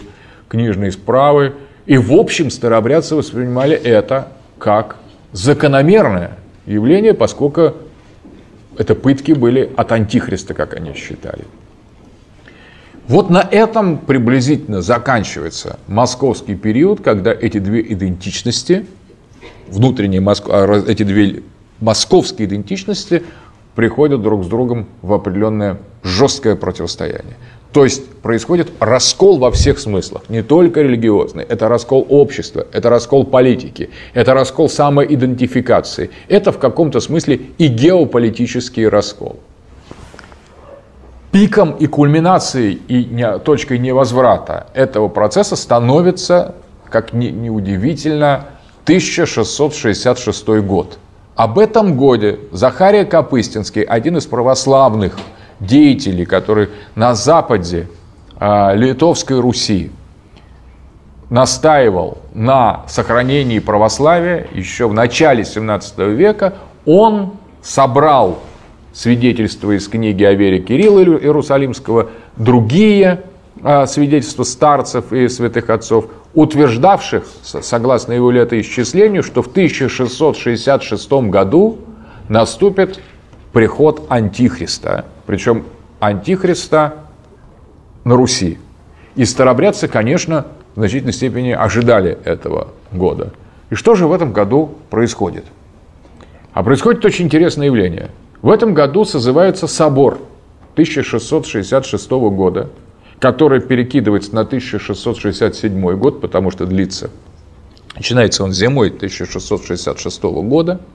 книжной 0.48 0.92
справы. 0.92 1.54
И 1.86 1.98
в 1.98 2.14
общем 2.14 2.52
старобрядцы 2.52 3.16
воспринимали 3.16 3.76
это 3.76 4.28
как 4.60 4.98
закономерное 5.32 6.38
явление, 6.66 7.14
поскольку 7.14 7.74
это 8.78 8.96
пытки 8.96 9.32
были 9.32 9.72
от 9.76 9.92
антихриста, 9.92 10.54
как 10.54 10.76
они 10.76 10.94
считали. 10.94 11.46
Вот 13.08 13.32
на 13.32 13.40
этом 13.42 13.98
приблизительно 13.98 14.84
заканчивается 14.84 15.80
московский 15.88 16.56
период, 16.56 17.02
когда 17.02 17.34
эти 17.34 17.58
две 17.58 17.82
идентичности, 17.82 18.86
внутренние 19.68 20.24
а, 20.28 20.84
эти 20.88 21.04
две 21.04 21.44
московские 21.80 22.48
идентичности 22.48 23.24
приходят 23.76 24.22
друг 24.22 24.44
с 24.44 24.48
другом 24.48 24.88
в 25.02 25.14
определенное 25.14 25.78
жесткое 26.04 26.56
противостояние. 26.56 27.36
То 27.72 27.84
есть 27.84 28.10
происходит 28.22 28.72
раскол 28.80 29.38
во 29.38 29.52
всех 29.52 29.78
смыслах, 29.78 30.24
не 30.28 30.42
только 30.42 30.82
религиозный. 30.82 31.44
Это 31.44 31.68
раскол 31.68 32.06
общества, 32.10 32.66
это 32.74 32.90
раскол 32.90 33.26
политики, 33.26 33.92
это 34.14 34.34
раскол 34.34 34.70
самоидентификации. 34.70 36.10
Это 36.28 36.52
в 36.52 36.58
каком-то 36.58 37.00
смысле 37.00 37.42
и 37.60 37.68
геополитический 37.68 38.88
раскол. 38.88 39.40
Пиком 41.32 41.74
и 41.74 41.86
кульминацией 41.86 42.82
и 42.88 43.40
точкой 43.46 43.78
невозврата 43.78 44.68
этого 44.74 45.10
процесса 45.10 45.56
становится, 45.56 46.56
как 46.90 47.14
неудивительно, 47.14 48.48
1666 48.90 50.48
год. 50.64 50.98
Об 51.36 51.60
этом 51.60 51.96
годе 51.96 52.40
Захария 52.52 53.06
Капыстинский, 53.06 53.84
один 53.84 54.18
из 54.18 54.26
православных 54.26 55.16
деятелей, 55.60 56.26
который 56.26 56.70
на 56.96 57.14
западе 57.14 57.88
э, 58.40 58.76
Литовской 58.76 59.40
Руси 59.40 59.92
настаивал 61.30 62.18
на 62.34 62.84
сохранении 62.88 63.60
православия 63.60 64.48
еще 64.56 64.88
в 64.88 64.94
начале 64.96 65.46
17 65.46 66.00
века, 66.00 66.56
он 66.88 67.34
собрал 67.62 68.40
свидетельства 68.92 69.78
из 69.78 69.88
книги 69.88 70.24
о 70.24 70.34
вере 70.34 70.62
Кирилла 70.62 71.02
Иерусалимского, 71.02 72.10
другие 72.38 73.22
свидетельства 73.88 74.44
старцев 74.44 75.12
и 75.12 75.28
святых 75.28 75.70
отцов, 75.70 76.06
утверждавших, 76.34 77.26
согласно 77.44 78.14
его 78.14 78.32
летоисчислению, 78.32 79.24
что 79.24 79.42
в 79.42 79.48
1666 79.48 81.12
году 81.30 81.80
наступит 82.30 83.02
приход 83.52 84.04
Антихриста, 84.10 85.06
причем 85.26 85.66
Антихриста 86.00 86.96
на 88.04 88.16
Руси. 88.16 88.58
И 89.16 89.26
старобрядцы, 89.26 89.88
конечно, 89.88 90.46
в 90.76 90.80
значительной 90.80 91.14
степени 91.14 91.52
ожидали 91.52 92.18
этого 92.24 92.70
года. 92.92 93.34
И 93.70 93.76
что 93.76 93.96
же 93.96 94.08
в 94.08 94.14
этом 94.14 94.32
году 94.32 94.76
происходит? 94.90 95.46
А 96.54 96.64
происходит 96.64 97.04
очень 97.04 97.26
интересное 97.26 97.66
явление. 97.66 98.12
В 98.42 98.50
этом 98.50 98.74
году 98.74 99.04
созывается 99.04 99.68
собор 99.68 100.20
1666 100.74 102.10
года, 102.12 102.70
который 103.20 103.62
перекидывается 103.62 104.34
на 104.34 104.42
1667 104.42 105.98
год, 105.98 106.22
потому 106.22 106.52
что 106.52 106.66
длится. 106.66 107.10
Начинается 107.96 108.44
он 108.44 108.54
зимой 108.54 108.88
1666 108.90 110.24
года– 110.24 110.82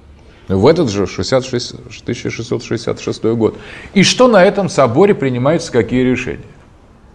в 0.49 0.67
этот 0.67 0.91
же 0.91 1.07
66, 1.07 1.75
1666 2.03 3.25
год. 3.25 3.57
И 3.95 4.03
что 4.03 4.29
на 4.29 4.45
этом 4.45 4.69
соборе 4.69 5.15
принимаются, 5.15 5.73
какие 5.73 6.03
решения? 6.03 6.45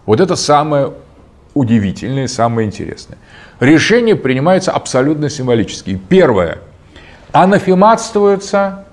Вот 0.06 0.20
это 0.20 0.34
самое 0.34 0.94
удивительное, 1.54 2.26
самое 2.26 2.66
интересное. 2.66 3.18
Решения 3.60 4.16
принимаются 4.16 4.72
абсолютно 4.72 5.30
символические. 5.30 6.00
Первое. 6.08 6.58
Анафематствуются 7.32 8.86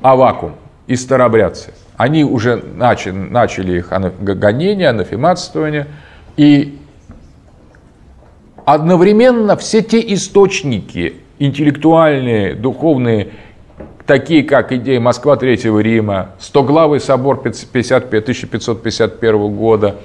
авакум 0.00 0.54
и 0.86 0.96
старобрядцы. 0.96 1.74
Они 1.96 2.24
уже 2.24 2.56
начали, 2.56 3.12
начали 3.12 3.78
их 3.78 3.92
гонения, 4.20 4.90
анафематствование. 4.90 5.86
И 6.36 6.78
одновременно 8.64 9.56
все 9.56 9.82
те 9.82 10.00
источники 10.14 11.20
интеллектуальные, 11.38 12.54
духовные, 12.54 13.28
такие 14.06 14.44
как 14.44 14.72
идея 14.72 15.00
Москва 15.00 15.36
Третьего 15.36 15.80
Рима, 15.80 16.30
Стоглавый 16.38 17.00
собор 17.00 17.38
1551 17.38 19.54
года, 19.54 19.96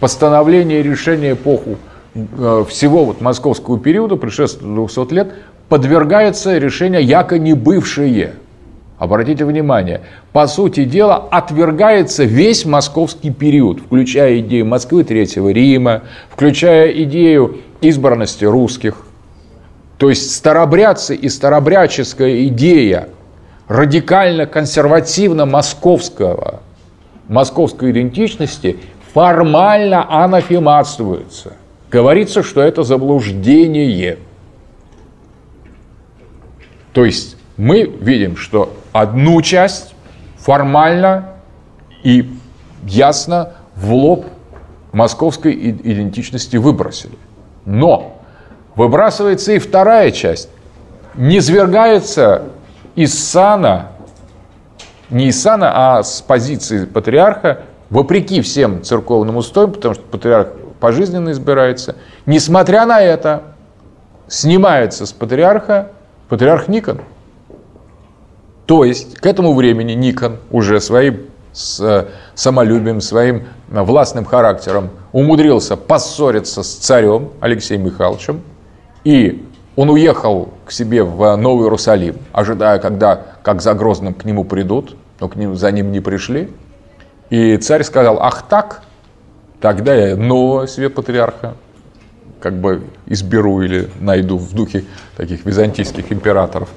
постановление 0.00 0.80
и 0.80 0.82
решение 0.82 1.32
эпоху 1.32 1.76
э, 2.14 2.64
всего 2.68 3.04
вот 3.04 3.20
московского 3.20 3.78
периода, 3.78 4.16
предшествующего 4.16 4.86
200 4.86 5.14
лет, 5.14 5.34
подвергается 5.68 6.58
решению 6.58 7.04
яко 7.04 7.38
не 7.38 7.54
бывшие. 7.54 8.34
Обратите 8.98 9.44
внимание, 9.44 10.00
по 10.32 10.48
сути 10.48 10.84
дела 10.84 11.16
отвергается 11.30 12.24
весь 12.24 12.64
московский 12.64 13.30
период, 13.30 13.80
включая 13.80 14.40
идею 14.40 14.66
Москвы 14.66 15.04
Третьего 15.04 15.50
Рима, 15.50 16.02
включая 16.30 16.90
идею 17.04 17.58
избранности 17.80 18.44
русских, 18.44 19.06
то 19.98 20.08
есть 20.08 20.34
старобрядцы 20.34 21.14
и 21.14 21.28
старобрядческая 21.28 22.46
идея 22.46 23.08
радикально 23.68 24.46
консервативно 24.46 25.46
московского, 25.46 26.62
московской 27.28 27.92
идентичности 27.92 28.78
формально 29.12 30.06
анафематствуется. 30.24 31.54
Говорится, 31.90 32.42
что 32.42 32.60
это 32.60 32.82
заблуждение. 32.82 34.18
То 36.92 37.04
есть 37.04 37.37
мы 37.58 37.82
видим, 37.82 38.36
что 38.36 38.72
одну 38.92 39.42
часть 39.42 39.94
формально 40.38 41.34
и 42.02 42.30
ясно 42.84 43.54
в 43.74 43.92
лоб 43.92 44.26
московской 44.92 45.52
идентичности 45.52 46.56
выбросили. 46.56 47.18
Но 47.66 48.22
выбрасывается 48.76 49.52
и 49.52 49.58
вторая 49.58 50.12
часть. 50.12 50.48
Не 51.14 51.40
свергается 51.40 52.44
из 52.94 53.12
сана, 53.18 53.88
не 55.10 55.26
из 55.26 55.42
сана, 55.42 55.98
а 55.98 56.02
с 56.04 56.22
позиции 56.22 56.84
патриарха, 56.84 57.62
вопреки 57.90 58.40
всем 58.40 58.84
церковным 58.84 59.36
устоям, 59.36 59.72
потому 59.72 59.94
что 59.94 60.04
патриарх 60.04 60.48
пожизненно 60.78 61.30
избирается, 61.30 61.96
несмотря 62.24 62.86
на 62.86 63.00
это, 63.00 63.42
снимается 64.28 65.06
с 65.06 65.12
патриарха 65.12 65.88
патриарх 66.28 66.68
Никон. 66.68 67.00
То 68.68 68.84
есть 68.84 69.16
к 69.16 69.24
этому 69.24 69.54
времени 69.54 69.92
Никон 69.92 70.36
уже 70.50 70.78
своим 70.82 71.20
с 71.54 71.80
э, 71.80 72.04
самолюбием, 72.34 73.00
своим 73.00 73.44
властным 73.68 74.26
характером 74.26 74.90
умудрился 75.12 75.74
поссориться 75.74 76.62
с 76.62 76.74
царем 76.74 77.30
Алексеем 77.40 77.82
Михайловичем, 77.82 78.42
и 79.04 79.42
он 79.74 79.88
уехал 79.88 80.50
к 80.66 80.70
себе 80.70 81.02
в 81.02 81.34
Новый 81.36 81.64
Иерусалим, 81.64 82.16
ожидая, 82.32 82.78
когда, 82.78 83.18
как 83.42 83.62
за 83.62 83.72
Грозным, 83.72 84.12
к 84.12 84.26
нему 84.26 84.44
придут, 84.44 84.96
но 85.18 85.28
к 85.28 85.36
ним, 85.36 85.56
за 85.56 85.72
ним 85.72 85.90
не 85.90 86.00
пришли. 86.00 86.50
И 87.30 87.56
царь 87.56 87.84
сказал, 87.84 88.20
ах 88.20 88.48
так, 88.50 88.82
тогда 89.62 89.94
я 89.94 90.14
нового 90.14 90.68
себе 90.68 90.90
патриарха 90.90 91.54
как 92.38 92.60
бы 92.60 92.82
изберу 93.06 93.62
или 93.62 93.88
найду 93.98 94.36
в 94.36 94.52
духе 94.52 94.84
таких 95.16 95.46
византийских 95.46 96.12
императоров. 96.12 96.68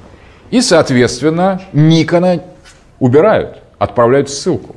И, 0.51 0.61
соответственно, 0.61 1.61
Никона 1.73 2.43
убирают, 2.99 3.57
отправляют 3.79 4.29
ссылку. 4.29 4.75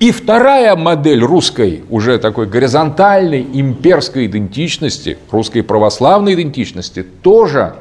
И 0.00 0.10
вторая 0.10 0.74
модель 0.74 1.22
русской, 1.22 1.84
уже 1.88 2.18
такой 2.18 2.46
горизонтальной 2.46 3.42
имперской 3.42 4.26
идентичности, 4.26 5.18
русской 5.30 5.62
православной 5.62 6.34
идентичности, 6.34 7.02
тоже 7.02 7.74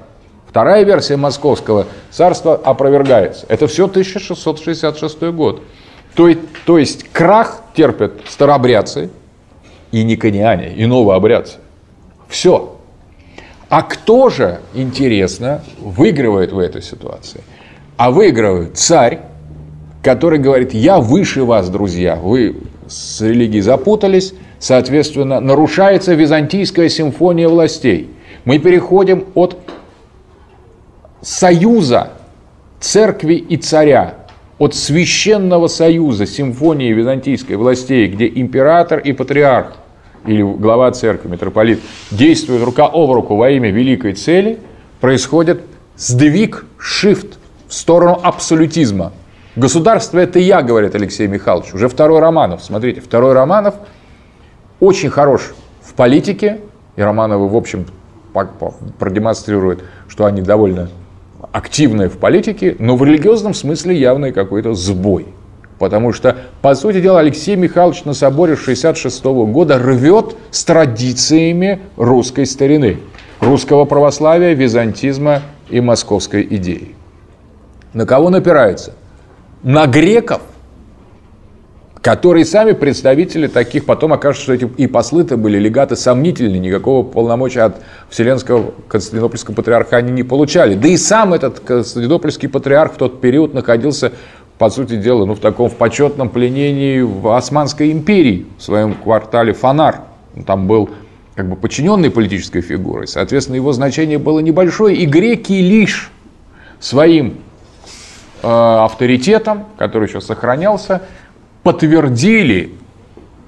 вторая 0.48 0.84
версия 0.84 1.18
московского 1.18 1.88
царства 2.12 2.56
опровергается. 2.56 3.46
Это 3.50 3.68
все 3.68 3.86
1666 3.86 5.22
год. 5.32 5.64
То, 6.14 6.30
то 6.66 6.78
есть 6.78 7.06
крах 7.12 7.64
терпят 7.76 8.14
старобрядцы 8.30 9.10
и 9.92 10.04
никониане, 10.04 10.74
и 10.76 10.86
новообрядцы. 10.86 11.58
Все. 12.28 12.73
А 13.74 13.82
кто 13.82 14.30
же, 14.30 14.60
интересно, 14.76 15.64
выигрывает 15.80 16.52
в 16.52 16.60
этой 16.60 16.84
ситуации? 16.84 17.42
А 17.98 18.12
выигрывает 18.12 18.78
царь, 18.78 19.22
который 20.04 20.38
говорит, 20.38 20.76
я 20.76 21.00
выше 21.00 21.44
вас, 21.44 21.70
друзья, 21.70 22.16
вы 22.16 22.58
с 22.88 23.20
религией 23.22 23.62
запутались, 23.62 24.36
соответственно, 24.60 25.40
нарушается 25.40 26.14
византийская 26.14 26.88
симфония 26.88 27.50
властей. 27.50 28.12
Мы 28.46 28.60
переходим 28.60 29.26
от 29.34 29.58
союза 31.24 32.12
церкви 32.80 33.34
и 33.34 33.58
царя, 33.58 34.18
от 34.60 34.76
священного 34.76 35.66
союза 35.66 36.28
симфонии 36.28 36.94
византийской 36.94 37.56
властей, 37.56 38.06
где 38.06 38.28
император 38.28 39.00
и 39.00 39.14
патриарх 39.14 39.78
или 40.26 40.42
глава 40.42 40.92
церкви, 40.92 41.30
митрополит, 41.30 41.80
действуют 42.12 42.64
рука 42.64 42.86
об 42.86 43.12
руку 43.12 43.36
во 43.36 43.50
имя 43.50 43.72
великой 43.72 44.14
цели, 44.14 44.60
происходит 45.02 45.62
сдвиг, 45.98 46.66
шифт 46.78 47.38
в 47.68 47.74
сторону 47.74 48.20
абсолютизма. 48.22 49.12
Государство– 49.56 50.18
это 50.20 50.40
я, 50.40 50.62
говорит 50.62 50.96
Алексей 50.96 51.28
Михайлович. 51.28 51.74
Уже 51.74 51.88
второй 51.88 52.20
Романов. 52.20 52.64
Смотрите, 52.64 53.02
второй 53.02 53.34
Романов 53.34 53.76
очень 54.80 55.10
хорош 55.10 55.54
в 55.82 55.94
политике, 55.94 56.60
и 56.96 57.02
Романовы, 57.02 57.48
в 57.48 57.56
общем, 57.56 57.86
продемонстрируют, 59.00 59.84
что 60.08 60.26
они 60.26 60.42
довольно 60.42 60.90
активные 61.52 62.10
в 62.10 62.18
политике, 62.18 62.76
но 62.80 62.96
в 62.96 63.04
религиозном 63.04 63.54
смысле 63.54 63.96
явный 63.96 64.32
какой-то 64.32 64.74
сбой. 64.74 65.28
Потому 65.84 66.14
что, 66.14 66.38
по 66.62 66.76
сути 66.76 67.02
дела, 67.02 67.20
Алексей 67.20 67.58
Михайлович 67.58 68.06
на 68.06 68.14
соборе 68.14 68.56
66 68.56 69.22
года 69.26 69.78
рвет 69.78 70.34
с 70.50 70.64
традициями 70.64 71.82
русской 71.98 72.46
старины, 72.46 73.00
русского 73.42 73.84
православия, 73.84 74.54
византизма 74.54 75.42
и 75.70 75.82
московской 75.82 76.48
идеи. 76.52 76.96
На 77.92 78.06
кого 78.06 78.30
напирается? 78.30 78.94
На 79.62 79.86
греков, 79.86 80.40
которые 82.02 82.46
сами 82.46 82.72
представители 82.72 83.48
таких, 83.48 83.86
потом 83.86 84.14
окажется, 84.14 84.44
что 84.44 84.54
эти 84.54 84.70
и 84.78 84.88
послы-то 84.88 85.36
были 85.36 85.58
легаты 85.60 85.98
сомнительные, 85.98 86.60
никакого 86.60 87.04
полномочия 87.04 87.64
от 87.64 87.82
Вселенского 88.10 88.74
Константинопольского 88.88 89.54
патриарха 89.54 89.98
они 89.98 90.14
не 90.14 90.24
получали. 90.24 90.76
Да 90.76 90.88
и 90.88 90.96
сам 90.96 91.34
этот 91.34 91.60
Константинопольский 91.60 92.48
патриарх 92.48 92.94
в 92.94 92.98
тот 92.98 93.20
период 93.20 93.54
находился, 93.54 94.14
по 94.64 94.70
сути 94.70 94.96
дела, 94.96 95.26
ну, 95.26 95.36
в 95.36 95.42
таком 95.42 95.70
в 95.70 95.76
почетном 95.76 96.30
пленении 96.30 97.02
в 97.02 97.36
Османской 97.36 97.92
империи, 97.92 98.46
в 98.58 98.64
своем 98.64 98.94
квартале 98.94 99.52
Фонар. 99.52 100.04
Там 100.48 100.68
был 100.68 100.90
как 101.36 101.50
бы 101.50 101.58
подчиненной 101.58 102.10
политической 102.10 102.62
фигурой, 102.62 103.08
соответственно, 103.08 103.58
его 103.58 103.74
значение 103.74 104.20
было 104.20 104.40
небольшое, 104.40 104.96
и 104.96 105.06
греки 105.06 105.52
лишь 105.52 106.14
своим 106.80 107.40
э, 108.42 108.48
авторитетом, 108.48 109.66
который 109.78 110.08
еще 110.08 110.22
сохранялся, 110.22 111.02
подтвердили 111.64 112.72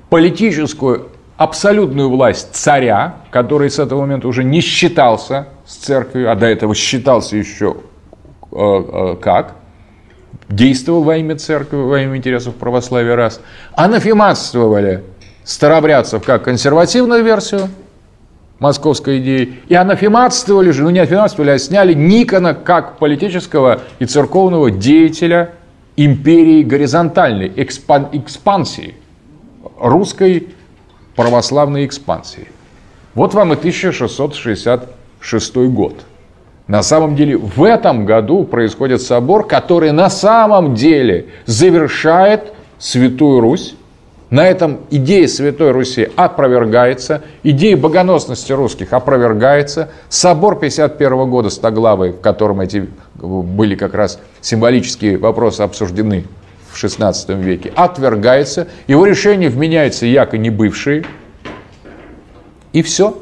политическую 0.09 1.07
абсолютную 1.37 2.09
власть 2.09 2.49
царя, 2.51 3.19
который 3.31 3.69
с 3.69 3.79
этого 3.79 4.01
момента 4.01 4.27
уже 4.27 4.43
не 4.43 4.59
считался 4.59 5.47
с 5.65 5.75
церковью, 5.75 6.29
а 6.29 6.35
до 6.35 6.47
этого 6.47 6.75
считался 6.75 7.37
еще 7.37 7.77
э, 8.51 8.57
э, 8.57 9.15
как, 9.21 9.55
действовал 10.49 11.03
во 11.03 11.17
имя 11.17 11.37
церкви, 11.37 11.77
во 11.77 11.99
имя 11.99 12.17
интересов 12.17 12.55
православия 12.55 13.15
раз, 13.15 13.41
анафематствовали 13.73 15.03
старобрядцев 15.43 16.23
как 16.23 16.43
консервативную 16.43 17.23
версию 17.23 17.69
московской 18.59 19.19
идеи, 19.19 19.59
и 19.67 19.75
анафематствовали 19.75 20.71
же, 20.71 20.83
ну 20.83 20.89
не 20.89 20.99
анафематствовали, 20.99 21.51
а 21.51 21.59
сняли 21.59 21.93
Никона 21.93 22.53
как 22.53 22.97
политического 22.97 23.81
и 23.99 24.05
церковного 24.05 24.71
деятеля– 24.71 25.51
империи 25.97 26.63
горизонтальной, 26.63 27.51
экспан, 27.55 28.09
экспансии, 28.11 28.95
русской 29.79 30.49
православной 31.15 31.85
экспансии. 31.85 32.49
Вот 33.13 33.33
вам 33.33 33.53
и 33.53 33.55
1666 33.55 35.55
год. 35.55 36.03
На 36.67 36.81
самом 36.81 37.15
деле 37.15 37.37
в 37.37 37.63
этом 37.63 38.05
году 38.05 38.43
происходит 38.43 39.01
собор, 39.01 39.45
который 39.45 39.91
на 39.91 40.09
самом 40.09 40.73
деле 40.73 41.27
завершает 41.45 42.53
Святую 42.79 43.39
Русь, 43.39 43.75
на 44.31 44.47
этом 44.47 44.79
идея 44.89 45.27
Святой 45.27 45.71
Руси 45.71 46.09
опровергается, 46.15 47.21
идея 47.43 47.77
богоносности 47.77 48.51
русских 48.51 48.91
опровергается. 48.91 49.91
Собор 50.09 50.59
51 50.59 51.29
года 51.29 51.49
Стоглавой, 51.49 52.11
в 52.11 52.19
котором 52.21 52.59
эти 52.59 52.89
были 53.15 53.75
как 53.75 53.93
раз 53.93 54.19
символические 54.41 55.17
вопросы 55.17 55.61
обсуждены 55.61 56.25
в 56.71 56.83
XVI 56.83 57.39
веке, 57.39 57.71
отвергается. 57.75 58.67
Его 58.87 59.05
решение 59.05 59.49
вменяется 59.49 60.07
яко 60.07 60.37
не 60.39 60.49
бывшие. 60.49 61.05
И 62.73 62.81
все. 62.81 63.17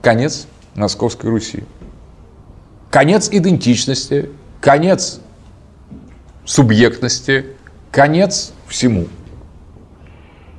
Конец 0.00 0.46
Московской 0.76 1.30
Руси. 1.30 1.64
Конец 2.92 3.30
идентичности, 3.32 4.28
конец 4.60 5.18
субъектности, 6.44 7.46
конец 7.90 8.52
всему. 8.66 9.06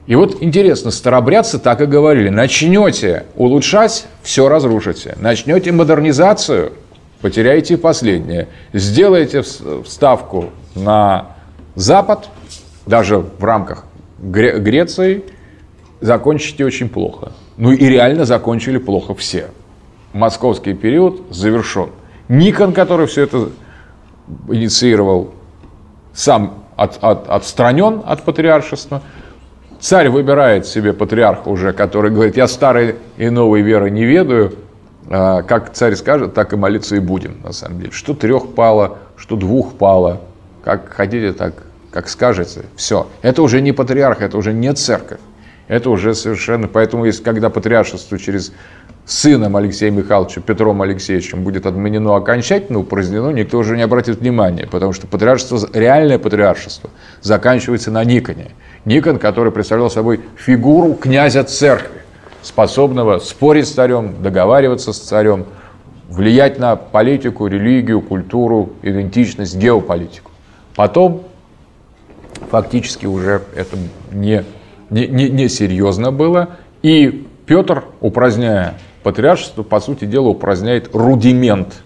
И 0.07 0.15
вот 0.15 0.41
интересно, 0.41 0.89
старобрядцы 0.89 1.59
так 1.59 1.81
и 1.81 1.85
говорили, 1.85 2.29
начнете 2.29 3.27
улучшать, 3.35 4.07
все 4.23 4.49
разрушите. 4.49 5.15
Начнете 5.19 5.71
модернизацию, 5.71 6.73
потеряете 7.21 7.77
последнее. 7.77 8.47
Сделаете 8.73 9.43
вставку 9.43 10.49
на 10.73 11.35
Запад, 11.75 12.29
даже 12.87 13.19
в 13.19 13.43
рамках 13.43 13.85
Гре- 14.17 14.57
Греции, 14.57 15.23
закончите 16.01 16.65
очень 16.65 16.89
плохо. 16.89 17.31
Ну 17.57 17.71
и 17.71 17.85
реально 17.85 18.25
закончили 18.25 18.79
плохо 18.79 19.13
все. 19.13 19.51
Московский 20.13 20.73
период 20.73 21.27
завершен. 21.29 21.89
Никон, 22.27 22.73
который 22.73 23.07
все 23.07 23.23
это 23.23 23.49
инициировал, 24.47 25.33
сам 26.13 26.63
от, 26.75 26.97
от, 27.01 27.29
отстранен 27.29 28.01
от 28.05 28.23
патриаршества– 28.23 29.01
Царь 29.83 30.07
выбирает 30.07 30.65
себе 30.65 30.93
патриарха 30.93 31.49
уже, 31.49 31.73
который 31.73 32.09
говорит, 32.09 32.37
я 32.37 32.47
старой 32.47 32.95
и 33.17 33.29
новой 33.29 33.63
веры 33.63 33.89
не 33.89 34.05
ведаю, 34.05 34.53
а, 35.09 35.41
как 35.41 35.73
царь 35.73 35.95
скажет, 35.95 36.33
так 36.33 36.53
и 36.53 36.55
молиться 36.55 36.95
и 36.95 36.99
будем, 36.99 37.41
на 37.43 37.51
самом 37.51 37.79
деле. 37.79 37.91
Что 37.91 38.13
трех 38.13 38.55
пало, 38.55 38.99
что 39.17 39.35
двух 39.35 39.73
пало, 39.73 40.21
как 40.63 40.87
хотите, 40.93 41.33
так 41.33 41.55
как 41.91 42.07
скажете, 42.07 42.61
все. 42.77 43.07
Это 43.21 43.41
уже 43.41 43.59
не 43.59 43.73
патриарх, 43.73 44.21
это 44.21 44.37
уже 44.37 44.53
не 44.53 44.73
церковь. 44.73 45.19
Это 45.67 45.89
уже 45.89 46.15
совершенно... 46.15 46.69
Поэтому, 46.69 47.03
если, 47.03 47.21
когда 47.21 47.49
патриаршество 47.49 48.17
через 48.17 48.53
сыном 49.05 49.57
Алексея 49.57 49.91
Михайловича, 49.91 50.41
Петром 50.41 50.81
Алексеевичем, 50.81 51.43
будет 51.43 51.65
отменено 51.65 52.15
окончательно, 52.15 52.79
упразднено, 52.79 53.29
никто 53.29 53.57
уже 53.57 53.75
не 53.75 53.83
обратит 53.83 54.19
внимания, 54.19 54.67
потому 54.67 54.93
что 54.93 55.07
патриаршество, 55.07 55.59
реальное 55.73 56.19
патриаршество 56.19 56.89
заканчивается 57.21 57.91
на 57.91 58.03
Никоне. 58.03 58.51
Никон, 58.85 59.19
который 59.19 59.51
представлял 59.51 59.89
собой 59.89 60.21
фигуру 60.37 60.93
князя 60.93 61.43
церкви, 61.43 62.01
способного 62.41 63.19
спорить 63.19 63.67
с 63.67 63.71
царем, 63.71 64.21
договариваться 64.21 64.93
с 64.93 64.99
царем, 64.99 65.45
влиять 66.09 66.59
на 66.59 66.75
политику, 66.75 67.47
религию, 67.47 68.01
культуру, 68.01 68.73
идентичность, 68.83 69.57
геополитику. 69.57 70.31
Потом 70.75 71.23
фактически 72.49 73.05
уже 73.05 73.41
это 73.55 73.77
не, 74.11 74.43
не, 74.89 75.07
не, 75.07 75.29
не 75.29 75.49
серьезно 75.49 76.11
было. 76.11 76.57
И 76.81 77.25
Петр, 77.45 77.85
упраздняя 77.99 78.75
патриаршество, 79.03 79.63
по 79.63 79.79
сути 79.79 80.05
дела, 80.05 80.29
упраздняет 80.29 80.89
рудимент, 80.93 81.83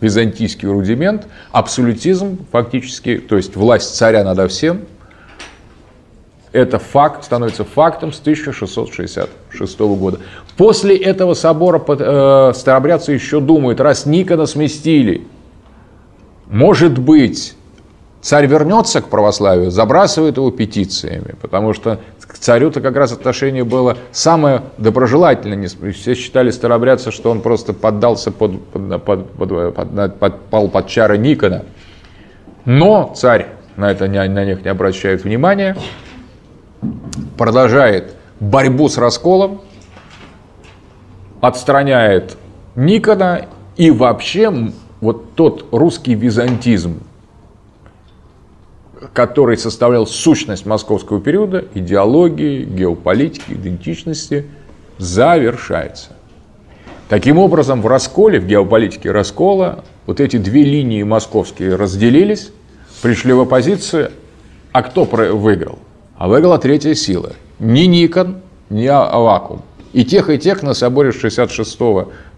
византийский 0.00 0.68
рудимент, 0.68 1.26
абсолютизм 1.50 2.38
фактически, 2.52 3.18
то 3.18 3.36
есть 3.36 3.56
власть 3.56 3.96
царя 3.96 4.22
над 4.22 4.50
всем– 4.50 4.82
это 6.54 6.78
факт, 6.78 7.24
становится 7.24 7.64
фактом 7.64 8.12
с 8.12 8.20
1666 8.20 9.78
года. 9.80 10.20
После 10.56 10.96
этого 10.96 11.34
собора 11.34 11.82
э, 11.86 12.52
старобрядцы 12.54 13.10
еще 13.10 13.40
думают, 13.40 13.80
раз 13.80 14.06
Никона 14.06 14.46
сместили, 14.46 15.26
может 16.46 16.96
быть, 16.96 17.56
царь 18.20 18.46
вернется 18.46 19.02
к 19.02 19.08
православию, 19.08 19.72
забрасывает 19.72 20.36
его 20.36 20.52
петициями, 20.52 21.34
потому 21.42 21.72
что 21.72 21.98
к 22.26 22.38
царю-то 22.38 22.80
как 22.80 22.96
раз 22.96 23.12
отношение 23.12 23.64
было 23.64 23.96
самое 24.12 24.62
доброжелательное. 24.78 25.68
Все 25.92 26.14
считали 26.14 26.50
старобрядцы, 26.50 27.10
что 27.10 27.30
он 27.30 27.40
просто 27.40 27.72
поддался 27.72 28.30
под, 28.30 28.64
под, 28.68 29.04
под, 29.04 29.30
под, 29.30 29.74
под, 29.74 30.18
под, 30.18 30.40
под, 30.40 30.72
под 30.72 30.86
чары 30.88 31.18
Никона. 31.18 31.64
Но 32.64 33.12
царь 33.14 33.48
на 33.76 33.90
это 33.90 34.08
не, 34.08 34.26
на 34.28 34.44
них 34.44 34.64
не 34.64 34.70
обращает 34.70 35.24
внимания 35.24 35.76
продолжает 37.36 38.14
борьбу 38.40 38.88
с 38.88 38.98
расколом, 38.98 39.62
отстраняет 41.40 42.36
Никона 42.74 43.46
и 43.76 43.90
вообще 43.90 44.52
вот 45.00 45.34
тот 45.34 45.66
русский 45.72 46.14
византизм, 46.14 47.00
который 49.12 49.56
составлял 49.56 50.06
сущность 50.06 50.66
московского 50.66 51.20
периода, 51.20 51.64
идеологии, 51.74 52.64
геополитики, 52.64 53.52
идентичности, 53.52 54.46
завершается. 54.98 56.10
Таким 57.08 57.38
образом, 57.38 57.82
в 57.82 57.86
расколе, 57.86 58.40
в 58.40 58.46
геополитике 58.46 59.10
раскола, 59.10 59.84
вот 60.06 60.20
эти 60.20 60.36
две 60.36 60.62
линии 60.62 61.02
московские 61.02 61.76
разделились, 61.76 62.50
пришли 63.02 63.32
в 63.32 63.40
оппозицию, 63.40 64.10
а 64.72 64.82
кто 64.82 65.04
выиграл? 65.04 65.78
А 66.16 66.28
выиграла 66.28 66.58
третья 66.58 66.94
сила. 66.94 67.32
Не 67.58 67.86
Никон, 67.86 68.38
не 68.70 68.88
Авакум. 68.88 69.62
И 69.92 70.04
тех, 70.04 70.28
и 70.30 70.38
тех 70.38 70.62
на 70.62 70.74
соборе 70.74 71.12
66 71.12 71.78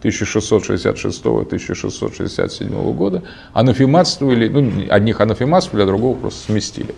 1666-1667 0.02 2.92
года 2.94 3.22
анафематствовали, 3.52 4.48
ну, 4.48 4.72
одних 4.88 5.20
анафематствовали, 5.20 5.84
а 5.84 5.86
другого 5.86 6.16
просто 6.16 6.46
сместили. 6.46 6.94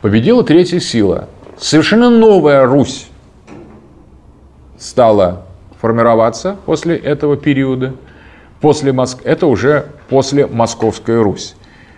Победила 0.00 0.42
третья 0.44 0.78
сила. 0.78 1.28
Совершенно 1.58 2.08
новая 2.10 2.64
Русь 2.66 3.08
стала 4.78 5.46
формироваться 5.80 6.56
после 6.66 6.96
этого 6.96 7.36
периода. 7.36 7.94
После 8.60 8.92
Моск... 8.92 9.20
Это 9.24 9.46
уже 9.46 9.86
после 10.08 10.46
Московская 10.46 11.22
Русь. 11.22 11.56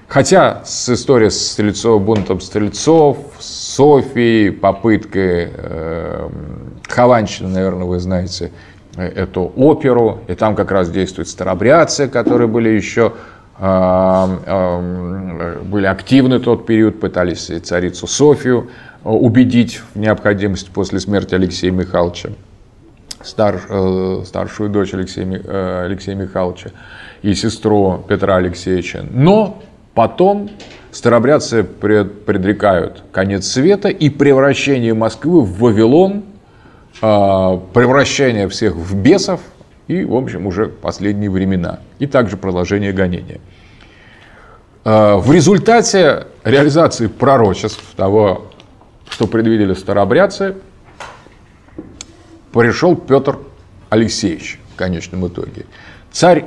Хотя 0.08 0.62
с 0.64 0.88
историей 0.88 1.30
с 1.30 1.52
Стрельцов, 1.52 2.02
бунтом 2.02 2.40
Стрельцов, 2.40 3.18
Софией, 3.38 4.52
попыткой 4.52 5.50
э, 5.52 6.28
Хованщины, 6.88 7.50
наверное, 7.50 7.84
вы 7.84 8.00
знаете, 8.00 8.50
эту 9.02 9.52
оперу, 9.56 10.20
и 10.28 10.34
там 10.34 10.54
как 10.54 10.70
раз 10.70 10.90
действуют 10.90 11.28
старобрядцы, 11.28 12.08
которые 12.08 12.48
были 12.48 12.68
еще 12.68 13.12
были 13.58 14.46
активны 15.86 16.38
в 16.38 16.42
тот 16.42 16.64
период, 16.64 17.00
пытались 17.00 17.50
царицу 17.64 18.06
Софию 18.06 18.70
э, 19.02 19.08
убедить 19.08 19.82
в 19.94 19.98
необходимости 19.98 20.70
после 20.72 21.00
смерти 21.00 21.34
Алексея 21.34 21.72
Михайловича, 21.72 22.28
стар, 23.20 23.60
э, 23.68 24.22
старшую 24.24 24.70
дочь 24.70 24.94
Алексея, 24.94 25.42
э, 25.44 25.82
Алексея 25.86 26.14
Михайловича 26.14 26.70
и 27.22 27.34
сестру 27.34 28.04
Петра 28.06 28.36
Алексеевича. 28.36 29.04
Но 29.10 29.60
Потом 29.98 30.48
старобрядцы 30.92 31.64
предрекают 31.64 33.02
конец 33.10 33.48
света 33.48 33.88
и 33.88 34.10
превращение 34.10 34.94
Москвы 34.94 35.40
в 35.40 35.58
Вавилон, 35.58 36.22
превращение 37.00 38.48
всех 38.48 38.74
в 38.74 38.96
бесов 38.96 39.40
и, 39.88 40.04
в 40.04 40.14
общем, 40.14 40.46
уже 40.46 40.66
последние 40.66 41.30
времена. 41.30 41.80
И 41.98 42.06
также 42.06 42.36
продолжение 42.36 42.92
гонения. 42.92 43.40
А, 44.84 45.16
в 45.16 45.32
результате 45.32 46.26
реализации 46.44 47.08
пророчеств 47.08 47.82
того, 47.96 48.46
что 49.10 49.26
предвидели 49.26 49.74
старобрядцы, 49.74 50.54
пришел 52.52 52.96
Петр 52.96 53.38
Алексеевич 53.90 54.60
в 54.72 54.76
конечном 54.76 55.26
итоге. 55.26 55.66
Царь, 56.10 56.44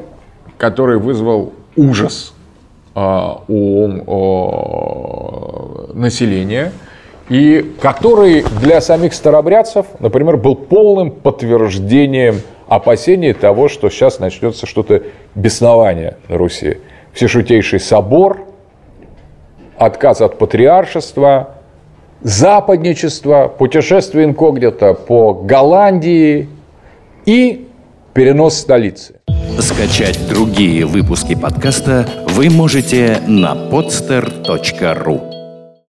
который 0.58 0.97
вызвал 0.97 1.54
ужас 1.76 2.34
а, 2.95 3.43
у 3.47 3.88
населения, 5.93 6.72
и 7.32 7.66
который 7.80 8.44
для 8.60 8.82
самих 8.82 9.14
старобрядцев, 9.14 9.86
например, 10.00 10.36
был 10.36 10.54
полным 10.54 11.12
подтверждением 11.12 12.42
опасений 12.68 13.32
того, 13.32 13.70
что 13.70 13.90
сейчас 13.90 14.20
начнется 14.20 14.66
что-то 14.66 15.04
беснование 15.34 16.18
на 16.28 16.38
Руси. 16.38 16.80
Всешутейший 17.14 17.80
собор, 17.80 18.42
отказ 19.78 20.20
от 20.20 20.38
патриаршества, 20.40 21.52
западничество, 22.20 23.48
путешествие 23.48 24.26
инкогнито 24.26 24.94
по 24.94 25.34
Голландии 25.34 26.50
и 27.26 27.66
перенос 28.14 28.58
столицы. 28.58 29.22
Скачать 29.58 30.20
другие 30.28 30.86
выпуски 30.86 31.36
подкаста 31.36 32.06
вы 32.28 32.50
можете 32.50 33.20
на 33.26 33.54
podster.ru 33.54 35.31